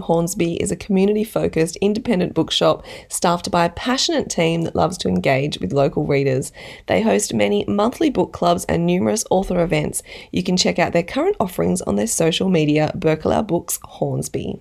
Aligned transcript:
Hornsby 0.00 0.54
is 0.54 0.70
a 0.70 0.76
community 0.76 1.24
focused 1.24 1.76
independent 1.76 2.34
bookshop 2.34 2.84
staffed 3.08 3.50
by 3.50 3.64
a 3.64 3.70
passionate 3.70 4.28
team 4.28 4.62
that 4.62 4.76
loves 4.76 4.98
to 4.98 5.08
engage 5.08 5.58
with 5.58 5.72
local 5.72 6.06
readers. 6.06 6.52
They 6.86 7.02
host 7.02 7.34
many 7.34 7.64
monthly 7.66 8.10
book 8.10 8.32
clubs 8.32 8.64
and 8.66 8.86
numerous 8.86 9.24
author 9.30 9.62
events. 9.62 10.02
You 10.32 10.42
can 10.42 10.56
check 10.56 10.78
out 10.78 10.92
their 10.92 11.02
current 11.02 11.36
offerings 11.40 11.82
on 11.82 11.96
their 11.96 12.06
social 12.06 12.48
media, 12.48 12.92
Berkelouw 12.96 13.46
Books 13.46 13.78
Hornsby. 13.84 14.60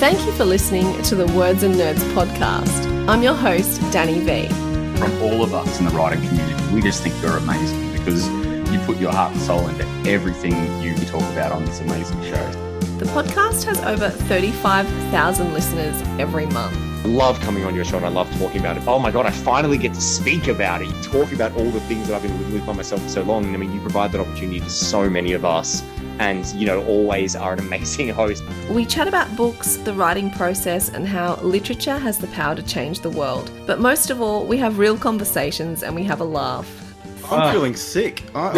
Thank 0.00 0.24
you 0.24 0.32
for 0.32 0.46
listening 0.46 1.02
to 1.02 1.14
the 1.14 1.26
Words 1.36 1.62
and 1.62 1.74
Nerds 1.74 2.02
podcast. 2.14 2.86
I'm 3.06 3.22
your 3.22 3.34
host, 3.34 3.80
Danny 3.92 4.18
V. 4.20 4.48
From 4.98 5.22
all 5.22 5.42
of 5.42 5.52
us 5.52 5.78
in 5.78 5.84
the 5.84 5.92
writing 5.92 6.26
community, 6.26 6.74
we 6.74 6.80
just 6.80 7.02
think 7.02 7.14
you're 7.20 7.36
amazing 7.36 7.92
because 7.92 8.26
you 8.72 8.78
put 8.80 8.98
your 8.98 9.12
heart 9.12 9.32
and 9.32 9.40
soul 9.40 9.66
into 9.68 9.84
everything 10.08 10.52
you 10.82 10.94
talk 11.10 11.22
about 11.32 11.50
on 11.52 11.64
this 11.64 11.80
amazing 11.80 12.22
show. 12.22 12.70
The 12.98 13.06
podcast 13.06 13.64
has 13.64 13.80
over 13.80 14.10
35,000 14.10 15.52
listeners 15.52 16.00
every 16.20 16.46
month. 16.46 16.76
I 17.04 17.08
love 17.08 17.40
coming 17.40 17.64
on 17.64 17.74
your 17.74 17.84
show 17.84 17.96
and 17.96 18.06
I 18.06 18.10
love 18.10 18.30
talking 18.38 18.60
about 18.60 18.76
it. 18.76 18.82
Oh 18.86 18.98
my 18.98 19.10
God, 19.10 19.26
I 19.26 19.30
finally 19.30 19.78
get 19.78 19.94
to 19.94 20.00
speak 20.00 20.48
about 20.48 20.82
it, 20.82 20.90
talk 21.02 21.32
about 21.32 21.52
all 21.56 21.70
the 21.70 21.80
things 21.80 22.08
that 22.08 22.14
I've 22.14 22.22
been 22.22 22.36
living 22.38 22.52
with 22.52 22.66
by 22.66 22.74
myself 22.74 23.02
for 23.02 23.08
so 23.08 23.22
long. 23.22 23.46
And 23.46 23.54
I 23.54 23.58
mean, 23.58 23.72
you 23.72 23.80
provide 23.80 24.12
that 24.12 24.20
opportunity 24.20 24.60
to 24.60 24.70
so 24.70 25.08
many 25.08 25.32
of 25.32 25.44
us 25.44 25.82
and, 26.18 26.46
you 26.48 26.66
know, 26.66 26.84
always 26.84 27.34
are 27.34 27.54
an 27.54 27.60
amazing 27.60 28.10
host. 28.10 28.44
We 28.70 28.84
chat 28.84 29.08
about 29.08 29.34
books, 29.34 29.76
the 29.76 29.94
writing 29.94 30.30
process, 30.30 30.90
and 30.90 31.08
how 31.08 31.36
literature 31.36 31.98
has 31.98 32.18
the 32.18 32.26
power 32.28 32.54
to 32.54 32.62
change 32.62 33.00
the 33.00 33.10
world. 33.10 33.50
But 33.66 33.80
most 33.80 34.10
of 34.10 34.20
all, 34.20 34.44
we 34.44 34.58
have 34.58 34.78
real 34.78 34.98
conversations 34.98 35.82
and 35.82 35.94
we 35.94 36.04
have 36.04 36.20
a 36.20 36.24
laugh. 36.24 36.79
I'm 37.30 37.42
uh. 37.42 37.52
feeling 37.52 37.76
sick. 37.76 38.24
I, 38.34 38.50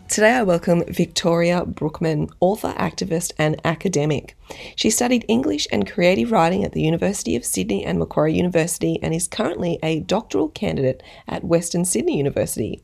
Today, 0.08 0.33
I 0.33 0.44
welcome 0.44 0.83
Victoria 0.88 1.66
Brookman, 1.66 2.30
author, 2.39 2.73
activist, 2.78 3.33
and 3.39 3.59
academic. 3.66 4.38
She 4.75 4.92
studied 4.92 5.25
English 5.28 5.67
and 5.72 5.92
creative 5.92 6.31
writing 6.31 6.64
at 6.64 6.73
the 6.73 6.83
University 6.83 7.36
of 7.36 7.44
Sydney 7.44 7.83
and 7.83 7.98
Macquarie 7.98 8.36
University 8.36 9.00
and 9.02 9.16
is 9.16 9.27
currently 9.27 9.80
a 9.81 10.02
doctoral 10.02 10.50
candidate 10.50 11.02
at 11.27 11.44
Western 11.44 11.86
Sydney 11.86 12.17
University. 12.17 12.83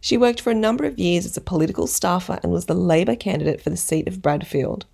She 0.00 0.16
worked 0.16 0.40
for 0.40 0.50
a 0.50 0.54
number 0.54 0.84
of 0.84 0.98
years 0.98 1.26
as 1.26 1.36
a 1.36 1.42
political 1.42 1.86
staffer 1.86 2.40
and 2.42 2.50
was 2.50 2.66
the 2.66 2.74
Labor 2.74 3.16
candidate 3.16 3.60
for 3.60 3.70
the 3.70 3.76
seat 3.76 4.08
of 4.08 4.22
Bradfield. 4.22 4.86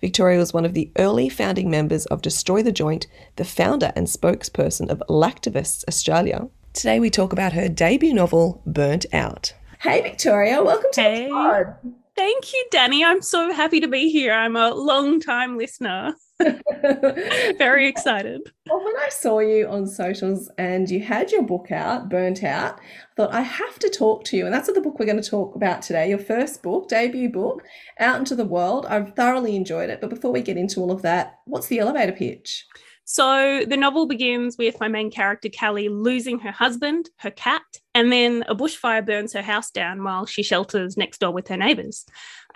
Victoria 0.00 0.38
was 0.38 0.52
one 0.52 0.64
of 0.64 0.74
the 0.74 0.90
early 0.98 1.28
founding 1.28 1.70
members 1.70 2.06
of 2.06 2.22
Destroy 2.22 2.62
the 2.62 2.72
Joint, 2.72 3.06
the 3.36 3.44
founder 3.44 3.92
and 3.96 4.06
spokesperson 4.06 4.88
of 4.90 5.02
Lactivists 5.08 5.84
Australia. 5.88 6.48
Today 6.72 7.00
we 7.00 7.08
talk 7.08 7.32
about 7.32 7.54
her 7.54 7.68
debut 7.68 8.12
novel, 8.12 8.62
Burnt 8.66 9.06
Out. 9.12 9.54
Hey, 9.80 10.02
Victoria, 10.02 10.62
welcome 10.62 10.90
to 10.92 11.00
hey. 11.00 11.24
the 11.24 11.30
pod. 11.30 11.76
Thank 12.14 12.52
you, 12.52 12.66
Danny. 12.70 13.04
I'm 13.04 13.22
so 13.22 13.52
happy 13.52 13.80
to 13.80 13.88
be 13.88 14.10
here. 14.10 14.32
I'm 14.32 14.56
a 14.56 14.74
long 14.74 15.20
time 15.20 15.56
listener. 15.56 16.14
Very 17.58 17.88
excited. 17.88 18.52
Well, 18.68 18.84
when 18.84 18.96
I 18.96 19.08
saw 19.08 19.38
you 19.38 19.68
on 19.68 19.86
socials 19.86 20.50
and 20.58 20.90
you 20.90 21.00
had 21.00 21.32
your 21.32 21.42
book 21.42 21.70
out, 21.70 22.08
Burnt 22.08 22.44
Out, 22.44 22.78
I 22.78 23.14
thought 23.16 23.32
I 23.32 23.40
have 23.40 23.78
to 23.78 23.88
talk 23.88 24.24
to 24.24 24.36
you. 24.36 24.44
And 24.44 24.54
that's 24.54 24.70
the 24.70 24.80
book 24.80 24.98
we're 24.98 25.06
going 25.06 25.20
to 25.20 25.30
talk 25.30 25.54
about 25.54 25.82
today 25.82 26.08
your 26.10 26.18
first 26.18 26.62
book, 26.62 26.88
debut 26.88 27.30
book, 27.30 27.62
Out 27.98 28.18
into 28.18 28.36
the 28.36 28.44
World. 28.44 28.86
I've 28.86 29.14
thoroughly 29.14 29.56
enjoyed 29.56 29.90
it. 29.90 30.00
But 30.00 30.10
before 30.10 30.32
we 30.32 30.42
get 30.42 30.58
into 30.58 30.80
all 30.80 30.92
of 30.92 31.02
that, 31.02 31.38
what's 31.46 31.68
the 31.68 31.78
elevator 31.78 32.12
pitch? 32.12 32.66
So 33.08 33.64
the 33.64 33.76
novel 33.76 34.06
begins 34.06 34.58
with 34.58 34.80
my 34.80 34.88
main 34.88 35.12
character, 35.12 35.48
Callie, 35.48 35.88
losing 35.88 36.40
her 36.40 36.50
husband, 36.50 37.08
her 37.18 37.30
cat, 37.30 37.62
and 37.94 38.10
then 38.10 38.42
a 38.48 38.54
bushfire 38.54 39.06
burns 39.06 39.32
her 39.32 39.42
house 39.42 39.70
down 39.70 40.02
while 40.02 40.26
she 40.26 40.42
shelters 40.42 40.96
next 40.96 41.18
door 41.18 41.30
with 41.30 41.46
her 41.46 41.56
neighbors. 41.56 42.04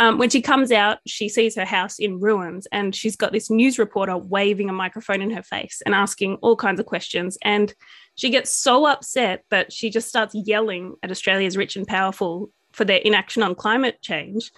Um, 0.00 0.18
when 0.18 0.28
she 0.28 0.42
comes 0.42 0.72
out, 0.72 0.98
she 1.06 1.28
sees 1.28 1.54
her 1.54 1.64
house 1.64 2.00
in 2.00 2.18
ruins 2.18 2.66
and 2.72 2.96
she's 2.96 3.14
got 3.14 3.30
this 3.30 3.48
news 3.48 3.78
reporter 3.78 4.18
waving 4.18 4.68
a 4.68 4.72
microphone 4.72 5.22
in 5.22 5.30
her 5.30 5.44
face 5.44 5.82
and 5.86 5.94
asking 5.94 6.34
all 6.42 6.56
kinds 6.56 6.80
of 6.80 6.86
questions. 6.86 7.38
And 7.42 7.72
she 8.16 8.28
gets 8.28 8.50
so 8.50 8.86
upset 8.86 9.44
that 9.50 9.72
she 9.72 9.88
just 9.88 10.08
starts 10.08 10.34
yelling 10.34 10.96
at 11.04 11.12
Australia's 11.12 11.56
rich 11.56 11.76
and 11.76 11.86
powerful 11.86 12.50
for 12.72 12.84
their 12.84 12.98
inaction 12.98 13.44
on 13.44 13.54
climate 13.54 14.02
change 14.02 14.50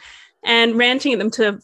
and 0.42 0.76
ranting 0.76 1.12
at 1.12 1.18
them 1.18 1.30
to 1.32 1.60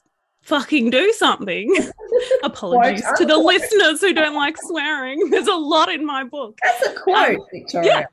fucking 0.48 0.91
do 0.91 1.12
something. 1.12 1.76
Apologies 2.42 3.04
to 3.19 3.25
the 3.25 3.36
listeners 3.36 4.00
who 4.00 4.12
don't 4.12 4.34
like 4.34 4.56
swearing. 4.59 5.28
There's 5.31 5.47
a 5.47 5.54
lot 5.54 5.91
in 5.91 6.04
my 6.04 6.25
book. 6.25 6.59
That's 6.62 6.86
a 6.86 7.00
quote, 7.00 7.38
um, 7.38 7.47
Victoria. 7.53 7.88
Yeah. 7.91 8.04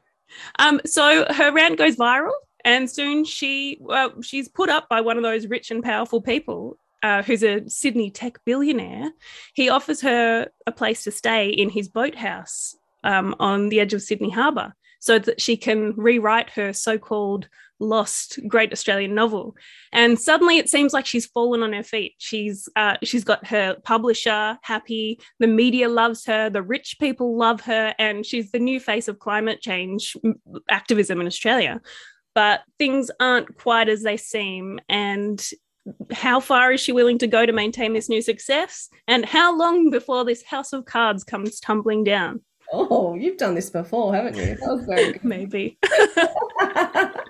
Um, 0.59 0.81
so 0.85 1.25
her 1.33 1.51
rant 1.51 1.77
goes 1.77 1.95
viral, 1.95 2.33
and 2.63 2.91
soon 2.91 3.23
she 3.23 3.77
well, 3.79 4.21
she's 4.21 4.49
put 4.49 4.69
up 4.69 4.89
by 4.89 5.01
one 5.01 5.17
of 5.17 5.23
those 5.23 5.47
rich 5.47 5.71
and 5.71 5.83
powerful 5.83 6.21
people. 6.21 6.77
Uh, 7.03 7.21
who's 7.21 7.43
a 7.43 7.67
Sydney 7.69 8.09
tech 8.09 8.43
billionaire? 8.45 9.11
He 9.53 9.69
offers 9.69 10.01
her 10.01 10.47
a 10.65 10.71
place 10.71 11.03
to 11.03 11.11
stay 11.11 11.49
in 11.49 11.69
his 11.69 11.87
boathouse 11.87 12.75
um, 13.03 13.35
on 13.39 13.69
the 13.69 13.79
edge 13.79 13.93
of 13.93 14.01
Sydney 14.01 14.31
Harbour 14.31 14.73
so 14.99 15.19
that 15.19 15.39
she 15.39 15.55
can 15.55 15.93
rewrite 15.95 16.49
her 16.49 16.73
so 16.73 16.97
called 16.97 17.47
lost 17.79 18.39
great 18.47 18.71
Australian 18.71 19.13
novel. 19.13 19.55
And 19.91 20.19
suddenly 20.19 20.57
it 20.57 20.69
seems 20.69 20.93
like 20.93 21.05
she's 21.05 21.25
fallen 21.25 21.63
on 21.63 21.73
her 21.73 21.83
feet. 21.83 22.15
She's 22.17 22.69
uh, 22.75 22.97
she's 23.03 23.23
got 23.23 23.47
her 23.47 23.75
publisher 23.83 24.57
happy, 24.61 25.19
the 25.39 25.47
media 25.47 25.89
loves 25.89 26.25
her, 26.25 26.49
the 26.49 26.61
rich 26.61 26.97
people 26.99 27.37
love 27.37 27.61
her, 27.61 27.93
and 27.99 28.25
she's 28.25 28.51
the 28.51 28.59
new 28.59 28.79
face 28.79 29.07
of 29.07 29.19
climate 29.19 29.61
change 29.61 30.15
activism 30.69 31.21
in 31.21 31.27
Australia. 31.27 31.81
But 32.33 32.61
things 32.77 33.09
aren't 33.19 33.57
quite 33.57 33.87
as 33.87 34.03
they 34.03 34.17
seem, 34.17 34.79
and 34.89 35.41
how 36.11 36.39
far 36.39 36.71
is 36.73 36.81
she 36.81 36.91
willing 36.91 37.17
to 37.19 37.27
go 37.27 37.45
to 37.45 37.53
maintain 37.53 37.93
this 37.93 38.09
new 38.09 38.21
success? 38.21 38.89
And 39.07 39.25
how 39.25 39.55
long 39.55 39.89
before 39.89 40.25
this 40.25 40.43
house 40.43 40.73
of 40.73 40.85
cards 40.85 41.23
comes 41.23 41.59
tumbling 41.59 42.03
down? 42.03 42.41
Oh, 42.73 43.13
you've 43.15 43.37
done 43.37 43.55
this 43.55 43.69
before, 43.69 44.13
haven't 44.15 44.35
you? 44.35 44.55
That 44.55 44.67
was 44.67 44.85
very 44.85 45.13
good. 45.13 45.23
Maybe. 45.23 45.77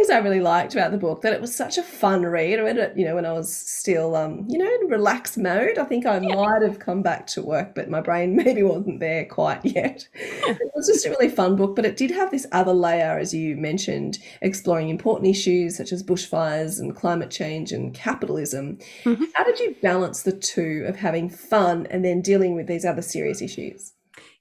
things 0.00 0.10
I 0.10 0.18
really 0.18 0.40
liked 0.40 0.74
about 0.74 0.92
the 0.92 0.98
book 0.98 1.22
that 1.22 1.32
it 1.32 1.40
was 1.40 1.54
such 1.54 1.76
a 1.76 1.82
fun 1.82 2.24
read. 2.24 2.58
I 2.58 2.62
read 2.62 2.78
it, 2.78 2.96
you 2.96 3.04
know, 3.04 3.14
when 3.14 3.26
I 3.26 3.32
was 3.32 3.54
still, 3.54 4.16
um, 4.16 4.46
you 4.48 4.58
know, 4.58 4.70
in 4.80 4.88
relaxed 4.88 5.36
mode. 5.36 5.78
I 5.78 5.84
think 5.84 6.06
I 6.06 6.18
yeah. 6.18 6.34
might 6.34 6.62
have 6.62 6.78
come 6.78 7.02
back 7.02 7.26
to 7.28 7.42
work, 7.42 7.74
but 7.74 7.90
my 7.90 8.00
brain 8.00 8.34
maybe 8.44 8.62
wasn't 8.62 9.00
there 9.00 9.26
quite 9.26 9.64
yet. 9.64 10.08
Yeah. 10.14 10.56
It 10.60 10.70
was 10.74 10.86
just 10.86 11.06
a 11.06 11.10
really 11.10 11.28
fun 11.28 11.56
book, 11.56 11.76
but 11.76 11.84
it 11.84 11.96
did 11.96 12.10
have 12.10 12.30
this 12.30 12.46
other 12.52 12.72
layer, 12.72 13.18
as 13.18 13.34
you 13.34 13.56
mentioned, 13.56 14.18
exploring 14.40 14.88
important 14.88 15.28
issues 15.28 15.76
such 15.76 15.92
as 15.92 16.02
bushfires 16.02 16.80
and 16.80 16.96
climate 16.96 17.30
change 17.30 17.72
and 17.72 17.92
capitalism. 17.92 18.78
Mm-hmm. 19.04 19.24
How 19.34 19.44
did 19.44 19.58
you 19.58 19.76
balance 19.82 20.22
the 20.22 20.32
two 20.32 20.84
of 20.86 20.96
having 20.96 21.28
fun 21.28 21.86
and 21.90 22.04
then 22.04 22.22
dealing 22.22 22.54
with 22.54 22.66
these 22.66 22.84
other 22.84 23.02
serious 23.02 23.42
issues? 23.42 23.92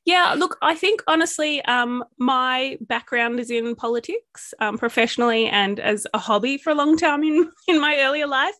Yeah, 0.09 0.33
look, 0.35 0.57
I 0.63 0.73
think 0.73 1.03
honestly, 1.05 1.63
um, 1.65 2.03
my 2.17 2.79
background 2.81 3.39
is 3.39 3.51
in 3.51 3.75
politics 3.75 4.55
um, 4.59 4.75
professionally 4.75 5.45
and 5.45 5.79
as 5.79 6.07
a 6.15 6.17
hobby 6.17 6.57
for 6.57 6.71
a 6.71 6.73
long 6.73 6.97
time 6.97 7.21
in, 7.23 7.51
in 7.67 7.79
my 7.79 7.95
earlier 7.99 8.25
life. 8.25 8.55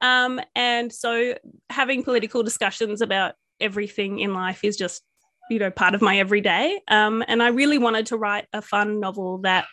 Um, 0.00 0.40
and 0.56 0.90
so 0.90 1.34
having 1.68 2.04
political 2.04 2.42
discussions 2.42 3.02
about 3.02 3.34
everything 3.60 4.20
in 4.20 4.32
life 4.32 4.64
is 4.64 4.78
just 4.78 5.02
you 5.50 5.58
know 5.58 5.70
part 5.70 5.94
of 5.94 6.02
my 6.02 6.18
everyday. 6.18 6.80
Um, 6.88 7.22
and 7.28 7.42
i 7.42 7.48
really 7.48 7.78
wanted 7.78 8.06
to 8.06 8.16
write 8.16 8.46
a 8.52 8.62
fun 8.62 9.00
novel 9.00 9.38
that 9.38 9.66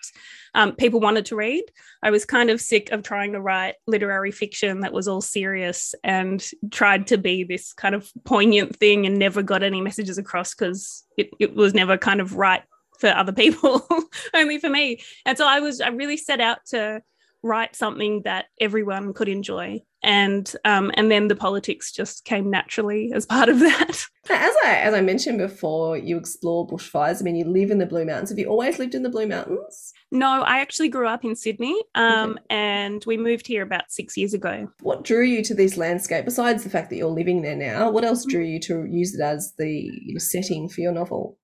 um, 0.54 0.76
people 0.76 1.00
wanted 1.00 1.26
to 1.28 1.36
read. 1.36 1.64
I 2.04 2.12
was 2.12 2.26
kind 2.26 2.50
of 2.50 2.60
sick 2.60 2.92
of 2.92 3.04
trying 3.04 3.34
to 3.34 3.42
write 3.42 3.76
literary 3.88 4.32
fiction 4.32 4.82
that 4.82 4.94
was 4.94 5.08
all 5.08 5.22
serious 5.22 5.96
and 6.04 6.46
tried 6.72 7.08
to 7.08 7.18
be 7.18 7.44
this 7.44 7.74
kind 7.74 7.96
of 7.96 8.12
poignant 8.26 8.76
thing 8.76 9.06
and 9.06 9.18
never 9.18 9.42
got 9.44 9.64
any 9.64 9.82
messages 9.82 10.18
across 10.18 10.54
because 10.54 11.06
it, 11.18 11.30
it 11.40 11.56
was 11.56 11.74
never 11.74 11.98
kind 11.98 12.20
of 12.20 12.36
right 12.36 12.64
for 13.00 13.10
other 13.10 13.32
people 13.32 13.88
only 14.34 14.58
for 14.58 14.70
me. 14.70 15.02
And 15.26 15.38
so 15.38 15.48
i 15.48 15.60
was 15.60 15.82
i 15.82 15.88
really 15.88 16.18
set 16.18 16.42
out 16.42 16.60
to 16.68 17.02
write 17.44 17.76
something 17.76 18.22
that 18.24 18.46
everyone 18.60 19.14
could 19.14 19.30
enjoy 19.30 19.82
and 20.04 20.54
um, 20.66 20.92
and 20.96 21.12
then 21.12 21.28
the 21.28 21.36
politics 21.36 21.92
just 21.92 22.26
came 22.26 22.50
naturally 22.50 23.12
as 23.14 23.26
part 23.26 23.50
of 23.50 23.60
that. 23.60 24.06
As 24.30 24.56
I 24.64 24.76
as 24.76 24.94
I 24.94 25.02
mentioned 25.02 25.40
before, 25.40 25.98
you 25.98 26.16
explore 26.16 26.68
bushfires. 26.68 27.22
I 27.22 27.24
mean, 27.24 27.36
you 27.36 27.46
live 27.46 27.72
in 27.72 27.80
the 27.80 27.88
Blue 27.88 28.06
Mountains. 28.06 28.30
Have 28.30 28.38
you 28.38 28.48
always 28.48 28.78
lived 28.78 28.94
in 28.94 29.02
the 29.02 29.10
Blue 29.10 29.26
Mountains? 29.28 29.94
No, 30.12 30.44
I 30.44 30.60
actually 30.60 30.90
grew 30.90 31.08
up 31.08 31.26
in 31.26 31.36
Sydney, 31.36 31.76
um, 31.96 32.32
okay. 32.32 32.42
and 32.52 33.04
we 33.08 33.18
moved 33.18 33.48
here 33.48 33.64
about 33.64 33.92
six 33.92 34.16
years 34.16 34.36
ago. 34.36 34.70
What 34.82 35.04
drew 35.04 35.24
you 35.24 35.44
to 35.46 35.56
this 35.56 35.76
landscape, 35.76 36.24
besides 36.24 36.64
the 36.64 36.70
fact 36.70 36.92
that 36.92 36.98
you're 36.98 37.10
living 37.10 37.42
there 37.42 37.56
now? 37.56 37.90
What 37.90 38.06
else 38.06 38.24
drew 38.24 38.44
you 38.44 38.60
to 38.62 38.86
use 38.86 39.16
it 39.16 39.22
as 39.22 39.54
the 39.58 39.90
setting 40.20 40.70
for 40.70 40.82
your 40.82 40.92
novel? 40.92 41.40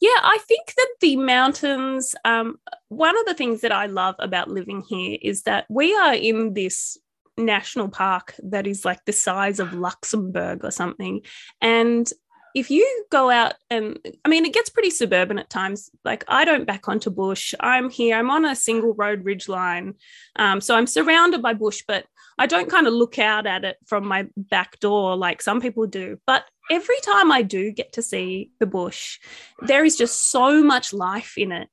Yeah, 0.00 0.18
I 0.22 0.38
think 0.48 0.72
that 0.76 0.88
the 1.00 1.16
mountains, 1.16 2.14
um, 2.24 2.58
one 2.88 3.18
of 3.18 3.26
the 3.26 3.34
things 3.34 3.60
that 3.60 3.72
I 3.72 3.86
love 3.86 4.14
about 4.18 4.48
living 4.48 4.82
here 4.88 5.18
is 5.20 5.42
that 5.42 5.66
we 5.68 5.94
are 5.94 6.14
in 6.14 6.54
this 6.54 6.96
national 7.40 7.88
park 7.88 8.34
that 8.42 8.66
is 8.66 8.84
like 8.84 9.04
the 9.04 9.12
size 9.12 9.60
of 9.60 9.72
Luxembourg 9.72 10.64
or 10.64 10.70
something. 10.70 11.22
And 11.60 12.10
if 12.54 12.70
you 12.70 13.04
go 13.10 13.30
out 13.30 13.54
and 13.70 13.98
I 14.24 14.28
mean, 14.28 14.44
it 14.44 14.54
gets 14.54 14.70
pretty 14.70 14.90
suburban 14.90 15.38
at 15.38 15.50
times. 15.50 15.90
Like 16.04 16.24
I 16.28 16.44
don't 16.44 16.66
back 16.66 16.88
onto 16.88 17.10
bush. 17.10 17.54
I'm 17.60 17.90
here. 17.90 18.16
I'm 18.16 18.30
on 18.30 18.44
a 18.44 18.56
single 18.56 18.94
road 18.94 19.24
ridge 19.24 19.48
line, 19.48 19.94
um, 20.36 20.60
so 20.60 20.74
I'm 20.74 20.86
surrounded 20.86 21.42
by 21.42 21.54
bush, 21.54 21.82
but 21.86 22.06
I 22.38 22.46
don't 22.46 22.70
kind 22.70 22.86
of 22.86 22.94
look 22.94 23.18
out 23.18 23.46
at 23.46 23.64
it 23.64 23.76
from 23.86 24.06
my 24.06 24.26
back 24.36 24.80
door 24.80 25.14
like 25.16 25.42
some 25.42 25.60
people 25.60 25.86
do. 25.86 26.18
But 26.26 26.44
every 26.70 26.98
time 27.02 27.30
I 27.30 27.42
do 27.42 27.70
get 27.70 27.92
to 27.94 28.02
see 28.02 28.50
the 28.58 28.66
bush, 28.66 29.18
there 29.60 29.84
is 29.84 29.96
just 29.96 30.30
so 30.30 30.62
much 30.62 30.92
life 30.92 31.36
in 31.36 31.52
it. 31.52 31.68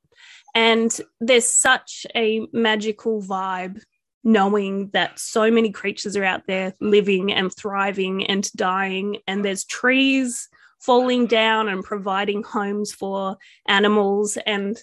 And 0.54 0.94
there's 1.20 1.48
such 1.48 2.06
a 2.14 2.46
magical 2.52 3.22
vibe 3.22 3.82
knowing 4.28 4.90
that 4.90 5.18
so 5.18 5.50
many 5.50 5.70
creatures 5.70 6.14
are 6.14 6.22
out 6.22 6.42
there 6.46 6.74
living 6.80 7.32
and 7.32 7.50
thriving 7.50 8.26
and 8.26 8.52
dying, 8.52 9.16
and 9.26 9.42
there's 9.42 9.64
trees 9.64 10.48
falling 10.78 11.26
down 11.26 11.66
and 11.66 11.82
providing 11.82 12.42
homes 12.42 12.92
for 12.92 13.38
animals. 13.66 14.36
And 14.44 14.76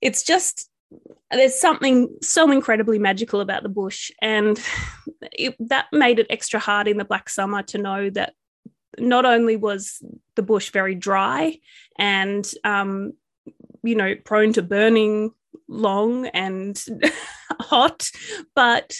it's 0.00 0.22
just, 0.22 0.70
there's 1.32 1.60
something 1.60 2.16
so 2.22 2.52
incredibly 2.52 3.00
magical 3.00 3.40
about 3.40 3.64
the 3.64 3.68
bush. 3.68 4.12
And 4.22 4.58
it, 5.32 5.56
that 5.68 5.86
made 5.92 6.20
it 6.20 6.28
extra 6.30 6.60
hard 6.60 6.86
in 6.86 6.96
the 6.96 7.04
Black 7.04 7.28
Summer 7.28 7.64
to 7.64 7.78
know 7.78 8.08
that 8.10 8.34
not 8.98 9.24
only 9.24 9.56
was 9.56 10.00
the 10.36 10.42
bush 10.42 10.70
very 10.70 10.94
dry 10.94 11.58
and, 11.98 12.48
um, 12.62 13.14
you 13.82 13.96
know, 13.96 14.14
prone 14.24 14.52
to 14.52 14.62
burning 14.62 15.32
long 15.68 16.26
and 16.26 16.82
hot, 17.60 18.08
but 18.54 18.96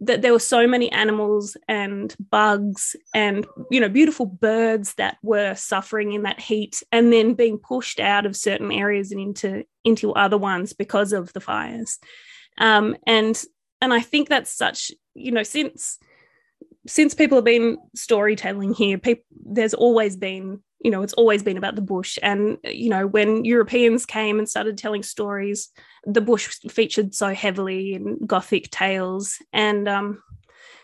that 0.00 0.20
there 0.20 0.32
were 0.32 0.38
so 0.38 0.66
many 0.66 0.92
animals 0.92 1.56
and 1.68 2.14
bugs 2.30 2.94
and 3.14 3.46
you 3.70 3.80
know 3.80 3.88
beautiful 3.88 4.26
birds 4.26 4.92
that 4.94 5.16
were 5.22 5.54
suffering 5.54 6.12
in 6.12 6.22
that 6.24 6.38
heat 6.38 6.82
and 6.92 7.10
then 7.10 7.32
being 7.32 7.58
pushed 7.58 7.98
out 7.98 8.26
of 8.26 8.36
certain 8.36 8.70
areas 8.70 9.10
and 9.10 9.20
into 9.20 9.64
into 9.84 10.12
other 10.12 10.36
ones 10.36 10.74
because 10.74 11.14
of 11.14 11.32
the 11.32 11.40
fires. 11.40 11.98
Um, 12.58 12.96
and 13.06 13.42
and 13.80 13.92
i 13.92 14.00
think 14.00 14.28
that's 14.28 14.52
such 14.52 14.90
you 15.14 15.30
know 15.30 15.42
since 15.42 15.98
since 16.86 17.14
people 17.14 17.36
have 17.36 17.44
been 17.44 17.78
storytelling 17.94 18.72
here 18.72 19.00
there's 19.44 19.74
always 19.74 20.16
been 20.16 20.60
you 20.80 20.90
know, 20.90 21.02
it's 21.02 21.14
always 21.14 21.42
been 21.42 21.56
about 21.56 21.74
the 21.74 21.82
bush. 21.82 22.18
And, 22.22 22.58
you 22.62 22.88
know, 22.90 23.06
when 23.06 23.44
Europeans 23.44 24.06
came 24.06 24.38
and 24.38 24.48
started 24.48 24.78
telling 24.78 25.02
stories, 25.02 25.70
the 26.04 26.20
bush 26.20 26.60
featured 26.70 27.14
so 27.14 27.34
heavily 27.34 27.94
in 27.94 28.24
Gothic 28.26 28.70
tales. 28.70 29.36
And, 29.52 29.88
um, 29.88 30.22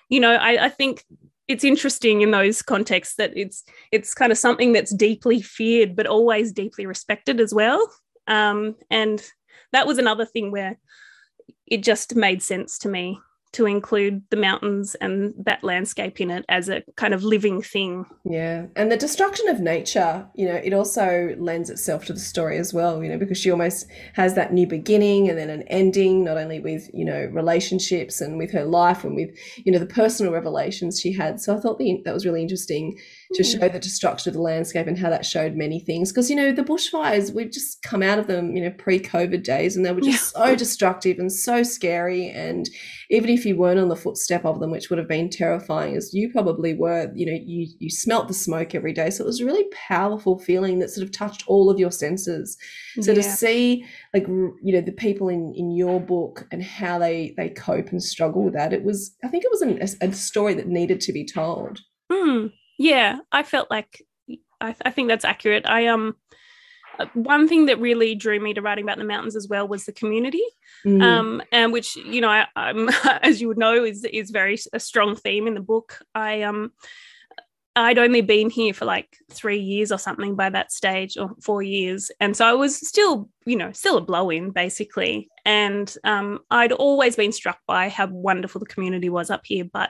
you 0.09 0.19
know, 0.19 0.35
I, 0.35 0.65
I 0.65 0.69
think 0.71 1.05
it's 1.49 1.63
interesting 1.65 2.23
in 2.23 2.31
those 2.31 2.63
contexts 2.63 3.17
that 3.17 3.33
it's 3.37 3.63
it's 3.91 4.15
kind 4.15 4.33
of 4.33 4.39
something 4.39 4.73
that's 4.73 4.95
deeply 4.95 5.43
feared 5.43 5.95
but 5.95 6.07
always 6.07 6.53
deeply 6.53 6.87
respected 6.87 7.41
as 7.41 7.53
well 7.53 7.93
um, 8.27 8.75
and 8.91 9.23
that 9.73 9.87
was 9.87 9.99
another 9.99 10.25
thing 10.25 10.51
where 10.51 10.79
it 11.67 11.83
just 11.83 12.15
made 12.15 12.43
sense 12.43 12.79
to 12.79 12.89
me 12.89 13.19
to 13.53 13.67
include 13.67 14.23
the 14.31 14.37
mountains 14.37 14.95
and 14.97 15.35
that 15.45 15.63
landscape 15.63 16.21
in 16.21 16.31
it 16.31 16.45
as 16.49 16.69
a 16.69 16.83
kind 16.97 17.13
of 17.13 17.23
living 17.23 17.61
thing. 17.61 18.07
Yeah. 18.25 18.67
And 18.77 18.91
the 18.91 18.97
destruction 18.97 19.49
of 19.49 19.61
nature, 19.61 20.27
you 20.35 20.49
know, 20.49 20.55
it 20.55 20.73
also 20.73 21.35
lends 21.39 21.69
itself 21.69 22.07
to 22.07 22.15
the 22.15 22.21
story 22.21 22.59
as 22.59 22.73
well, 22.73 23.03
you 23.03 23.11
know, 23.11 23.19
because 23.19 23.39
she 23.39 23.51
almost 23.51 23.87
has 24.15 24.35
that 24.35 24.55
new 24.55 24.67
beginning 24.67 25.29
and 25.29 25.39
then 25.39 25.51
an 25.51 25.63
ending, 25.65 26.25
not 26.25 26.39
only 26.39 26.61
with, 26.61 26.89
you 26.95 27.05
know, 27.05 27.29
relationships 27.33 28.21
and 28.23 28.39
with 28.39 28.51
her 28.53 28.65
life 28.65 29.05
and 29.05 29.15
with, 29.15 29.31
you 29.59 29.71
know, 29.71 29.79
the 29.79 29.87
personal 29.87 30.33
revelations 30.33 30.99
she 30.99 31.13
had. 31.13 31.41
So 31.41 31.55
I 31.55 31.61
thought 31.61 31.79
the, 31.79 32.01
that 32.05 32.15
was 32.15 32.25
really 32.25 32.43
interesting 32.43 32.99
to 33.35 33.45
show 33.45 33.69
the 33.69 33.79
destruction 33.79 34.31
of 34.31 34.35
the 34.35 34.41
landscape 34.41 34.87
and 34.87 34.99
how 34.99 35.11
that 35.11 35.27
showed 35.27 35.55
many 35.55 35.81
things. 35.81 36.11
Because, 36.11 36.31
you 36.31 36.37
know, 36.37 36.53
the 36.53 36.63
bushfires, 36.63 37.33
we've 37.35 37.51
just 37.51 37.83
come 37.83 38.03
out 38.03 38.19
of 38.19 38.27
them, 38.27 38.55
you 38.57 38.63
know, 38.63 38.71
pre 38.71 39.01
COVID 39.01 39.43
days, 39.43 39.77
and 39.77 39.85
they 39.85 39.93
were 39.93 40.01
just 40.01 40.35
yeah. 40.35 40.47
so 40.47 40.57
destructive 40.57 41.19
and 41.19 41.33
so 41.33 41.63
scary. 41.63 42.29
And 42.29 42.69
even 43.11 43.31
if 43.31 43.45
you 43.45 43.57
weren't 43.57 43.81
on 43.81 43.89
the 43.89 43.97
footstep 43.97 44.45
of 44.45 44.61
them, 44.61 44.71
which 44.71 44.91
would 44.91 44.99
have 44.99 45.09
been 45.09 45.29
terrifying 45.29 45.97
as 45.97 46.15
you 46.15 46.31
probably 46.31 46.75
were, 46.75 47.11
you 47.15 47.27
know, 47.27 47.39
you, 47.45 47.69
you 47.79 47.91
smelt 47.91 48.29
the 48.29 48.35
smoke 48.35 48.75
every 48.75 48.93
day. 48.93 49.11
So 49.11 49.25
it 49.25 49.27
was 49.27 49.41
a 49.41 49.47
really 49.47 49.67
powerful 49.73 50.39
feeling 50.39 50.79
that 50.79 50.91
sort 50.91 51.05
of 51.05 51.13
touched 51.13 51.45
all 51.47 51.71
of 51.71 51.79
your 51.79 51.91
senses. 51.91 52.57
So 53.01 53.13
yeah. 53.13 53.17
to 53.17 53.23
see, 53.23 53.85
like, 54.15 54.27
you 54.27 54.73
know, 54.73 54.81
the 54.81 54.93
people 54.93 55.29
in, 55.29 55.53
in 55.57 55.71
your 55.71 56.01
book 56.01 56.47
and 56.51 56.63
how 56.63 56.99
they, 56.99 57.35
they 57.37 57.51
cope 57.51 57.89
and 57.91 58.03
struggle 58.03 58.45
with 58.45 58.55
that, 58.55 58.73
it 58.73 58.85
was, 58.85 59.15
I 59.23 59.29
think 59.29 59.45
it 59.45 59.51
was 59.51 59.63
an, 59.63 59.79
a, 59.81 60.09
a 60.09 60.13
story 60.13 60.55
that 60.55 60.69
needed 60.69 61.01
to 61.03 61.13
be 61.13 61.27
told. 61.27 61.81
Hmm 62.11 62.49
yeah 62.83 63.19
i 63.31 63.43
felt 63.43 63.71
like 63.71 64.03
I, 64.63 64.75
I 64.85 64.91
think 64.91 65.09
that's 65.09 65.25
accurate. 65.25 65.67
I 65.67 65.89
um 65.89 66.17
uh, 66.99 67.07
one 67.15 67.49
thing 67.49 67.67
that 67.67 67.81
really 67.81 68.15
drew 68.15 68.39
me 68.39 68.53
to 68.55 68.63
writing 68.63 68.85
about 68.85 68.99
the 68.99 69.05
mountains 69.05 69.35
as 69.35 69.49
well 69.49 69.67
was 69.67 69.87
the 69.87 69.93
community 69.93 70.43
mm. 70.85 71.03
um, 71.03 71.43
and 71.51 71.73
which 71.73 71.97
you 71.97 72.21
know 72.21 72.29
I, 72.29 72.47
am 72.57 72.89
as 73.23 73.41
you 73.41 73.49
would 73.49 73.59
know 73.59 73.85
is 73.85 74.05
is 74.05 74.31
very 74.31 74.59
a 74.73 74.81
strong 74.81 75.17
theme 75.17 75.47
in 75.47 75.55
the 75.55 75.61
book. 75.61 75.99
I 76.15 76.43
um 76.43 76.73
i'd 77.75 77.97
only 77.97 78.21
been 78.21 78.51
here 78.51 78.75
for 78.75 78.85
like 78.85 79.17
three 79.31 79.59
years 79.59 79.91
or 79.91 79.97
something 79.97 80.37
by 80.37 80.51
that 80.51 80.71
stage 80.71 81.17
or 81.17 81.31
four 81.41 81.63
years 81.63 82.11
and 82.21 82.37
so 82.37 82.45
i 82.45 82.53
was 82.53 82.77
still 82.77 83.31
you 83.47 83.57
know 83.57 83.73
still 83.73 83.97
a 83.97 84.01
blow-in 84.03 84.51
basically. 84.51 85.31
And 85.47 85.97
um, 86.05 86.41
i'd 86.51 86.73
always 86.73 87.17
been 87.17 87.33
struck 87.33 87.61
by 87.67 87.89
how 87.89 88.09
wonderful 88.09 88.59
the 88.59 88.67
community 88.67 89.09
was 89.09 89.31
up 89.31 89.41
here 89.45 89.65
but 89.65 89.89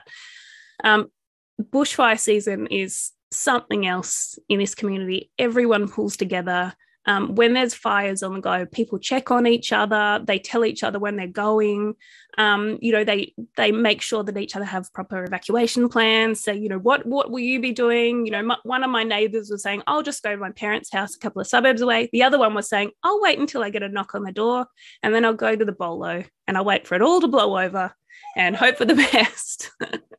um, 0.85 1.11
bushfire 1.61 2.19
season 2.19 2.67
is 2.67 3.11
something 3.31 3.85
else 3.85 4.37
in 4.49 4.59
this 4.59 4.75
community. 4.75 5.31
Everyone 5.37 5.89
pulls 5.89 6.17
together. 6.17 6.73
Um, 7.05 7.35
when 7.35 7.53
there's 7.53 7.73
fires 7.73 8.23
on 8.23 8.35
the 8.35 8.39
go, 8.39 8.65
people 8.65 8.97
check 8.97 9.29
on 9.29 9.45
each 9.45 9.73
other. 9.73 10.23
They 10.25 10.39
tell 10.39 10.63
each 10.63 10.83
other 10.83 10.99
when 10.99 11.17
they're 11.17 11.27
going. 11.27 11.95
Um, 12.37 12.77
you 12.81 12.93
know, 12.93 13.03
they 13.03 13.33
they 13.57 13.73
make 13.73 14.01
sure 14.01 14.23
that 14.23 14.37
each 14.37 14.55
other 14.55 14.63
have 14.63 14.91
proper 14.93 15.25
evacuation 15.25 15.89
plans. 15.89 16.41
Say, 16.41 16.55
you 16.55 16.69
know, 16.69 16.79
what 16.79 17.05
what 17.05 17.29
will 17.29 17.39
you 17.39 17.59
be 17.59 17.73
doing? 17.73 18.25
You 18.25 18.31
know, 18.31 18.39
m- 18.39 18.61
one 18.63 18.85
of 18.85 18.89
my 18.89 19.03
neighbours 19.03 19.49
was 19.49 19.63
saying, 19.63 19.83
"I'll 19.85 20.01
just 20.01 20.23
go 20.23 20.31
to 20.31 20.37
my 20.37 20.51
parents' 20.51 20.93
house, 20.93 21.13
a 21.15 21.19
couple 21.19 21.41
of 21.41 21.47
suburbs 21.47 21.81
away." 21.81 22.09
The 22.13 22.23
other 22.23 22.39
one 22.39 22.53
was 22.53 22.69
saying, 22.69 22.91
"I'll 23.03 23.21
wait 23.21 23.37
until 23.37 23.63
I 23.63 23.69
get 23.69 23.83
a 23.83 23.89
knock 23.89 24.15
on 24.15 24.23
the 24.23 24.31
door, 24.31 24.65
and 25.03 25.13
then 25.13 25.25
I'll 25.25 25.33
go 25.33 25.57
to 25.57 25.65
the 25.65 25.73
bolo 25.73 26.23
and 26.47 26.57
I'll 26.57 26.65
wait 26.65 26.87
for 26.87 26.95
it 26.95 27.01
all 27.01 27.19
to 27.19 27.27
blow 27.27 27.59
over, 27.59 27.93
and 28.35 28.55
hope 28.55 28.77
for 28.77 28.85
the 28.85 28.95
best. 29.11 29.71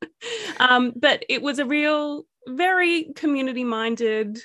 um, 0.60 0.92
but 0.96 1.24
it 1.28 1.42
was 1.42 1.58
a 1.58 1.66
real, 1.66 2.26
very 2.48 3.12
community 3.14 3.64
minded, 3.64 4.38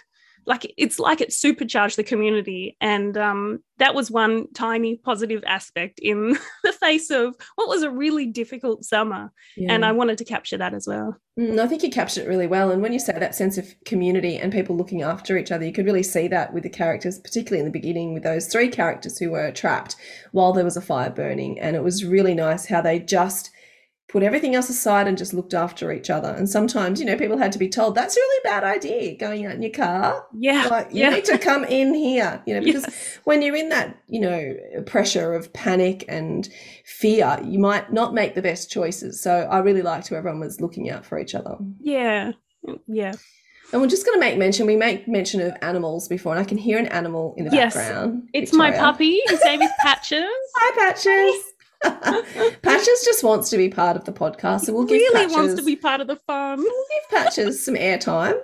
like 0.50 0.74
it's 0.78 0.98
like 0.98 1.22
it 1.22 1.31
supercharged 1.31 1.96
the 1.96 2.04
community. 2.04 2.75
And 2.81 3.16
um, 3.16 3.60
that 3.78 3.94
was 3.94 4.10
one 4.10 4.51
tiny 4.54 4.96
positive 4.96 5.44
aspect 5.45 6.00
in 6.00 6.35
the 6.64 6.73
face 6.73 7.12
of 7.12 7.35
what 7.56 7.69
was 7.69 7.83
a 7.83 7.92
really 7.92 8.26
difficult 8.26 8.83
summer. 8.83 9.31
Yeah. 9.56 9.71
And 9.71 9.85
I 9.85 9.92
wanted 9.92 10.18
to 10.18 10.26
capture 10.26 10.57
that 10.57 10.73
as 10.73 10.88
well. 10.88 11.16
Mm, 11.40 11.59
I 11.59 11.68
think 11.68 11.83
you 11.83 11.92
captured 11.92 12.23
it 12.23 12.28
really 12.28 12.47
well. 12.47 12.71
And 12.71 12.81
when 12.81 12.92
you 12.92 13.00
say 13.00 13.14
that 13.14 13.35
sense 13.35 13.59
of 13.59 13.76
community 13.85 14.38
and 14.38 14.52
people 14.52 14.76
looking 14.76 15.04
after 15.04 15.38
each 15.38 15.52
other, 15.52 15.66
you 15.66 15.71
could 15.71 15.85
really 15.85 16.04
see 16.04 16.28
that 16.30 16.52
with 16.52 16.64
the 16.64 16.69
characters, 16.69 17.19
particularly 17.19 17.59
in 17.59 17.66
the 17.66 17.80
beginning 17.80 18.16
with 18.16 18.23
those 18.23 18.47
three 18.47 18.69
characters 18.69 19.19
who 19.19 19.30
were 19.30 19.52
trapped 19.52 19.95
while 20.31 20.52
there 20.52 20.66
was 20.66 20.76
a 20.76 20.81
fire 20.81 21.12
burning. 21.12 21.59
And 21.59 21.76
it 21.76 21.83
was 21.83 22.04
really 22.04 22.33
nice 22.33 22.66
how 22.66 22.81
they 22.81 23.00
just 23.00 23.52
put 24.09 24.23
everything 24.23 24.56
else 24.56 24.69
aside 24.69 25.07
and 25.07 25.18
just 25.18 25.35
looked 25.35 25.54
after 25.54 25.92
each 25.92 26.09
other. 26.09 26.30
And 26.30 26.49
sometimes, 26.49 26.99
you 26.99 27.06
know, 27.06 27.16
people 27.16 27.37
had 27.37 27.51
to 27.51 27.59
be 27.59 27.69
told 27.69 27.94
that's 27.94 28.18
a 28.18 28.19
really 28.19 28.44
bad 28.44 28.63
idea 28.63 29.16
going 29.16 29.45
out 29.45 29.54
in 29.54 29.61
your 29.61 29.71
car. 29.71 30.25
Yeah. 30.33 30.68
Like 30.69 30.87
you 30.92 31.01
yeah. 31.01 31.11
need 31.11 31.25
to 31.25 31.37
come 31.37 31.63
in 31.63 31.94
here, 31.94 32.42
you 32.47 32.56
know, 32.56 32.59
because 32.63 32.83
yes. 32.87 33.19
when 33.23 33.44
you're 33.44 33.56
in 33.56 33.69
that, 33.69 34.01
you 34.07 34.19
know, 34.19 34.56
pressure 34.87 35.33
of 35.33 35.54
panic 35.54 36.06
and 36.09 36.49
fear, 36.85 37.39
you 37.44 37.59
might 37.59 37.94
not 37.94 38.16
make 38.16 38.33
the 38.33 38.42
best 38.42 38.71
choices. 38.71 39.21
So 39.21 39.47
I 39.49 39.59
really 39.59 39.83
liked 39.83 40.09
how 40.09 40.16
everyone 40.16 40.39
was 40.39 40.59
looking 40.59 40.89
out 40.89 41.06
for 41.06 41.19
each 41.19 41.35
other. 41.35 41.56
Yeah. 41.80 42.31
Yeah. 42.87 43.13
And 43.71 43.80
we're 43.80 43.87
just 43.87 44.07
going 44.07 44.19
to 44.19 44.19
make 44.19 44.39
mention, 44.39 44.66
we 44.66 44.75
make 44.75 45.07
mention 45.07 45.39
of 45.42 45.54
animals 45.61 46.07
before, 46.07 46.33
and 46.33 46.42
I 46.42 46.44
can 46.44 46.57
hear 46.57 46.80
an 46.80 46.87
animal 46.87 47.35
in 47.37 47.45
the 47.45 47.56
yes, 47.56 47.75
background. 47.75 48.28
It's 48.33 48.49
Victoria. 48.49 48.71
my 48.71 48.78
puppy. 48.80 49.21
His 49.28 49.39
name 49.45 49.61
is 49.61 49.69
Patches. 49.80 50.25
Hi, 50.56 50.75
Patches. 50.75 51.44
Patches 52.62 53.04
just 53.06 53.24
wants 53.24 53.50
to 53.50 53.57
be 53.57 53.69
part 53.69 53.95
of 53.95 54.06
the 54.06 54.12
podcast, 54.12 54.62
so 54.62 54.74
we'll 54.74 54.83
give 54.83 54.98
really 54.98 55.14
Patches, 55.14 55.36
wants 55.36 55.54
to 55.56 55.64
be 55.64 55.76
part 55.76 56.02
of 56.02 56.07
the 56.07 56.18
fun. 56.18 56.59
We'll 56.59 56.66
give 56.66 57.19
Patches 57.19 57.64
some 57.64 57.76
airtime. 57.76 58.38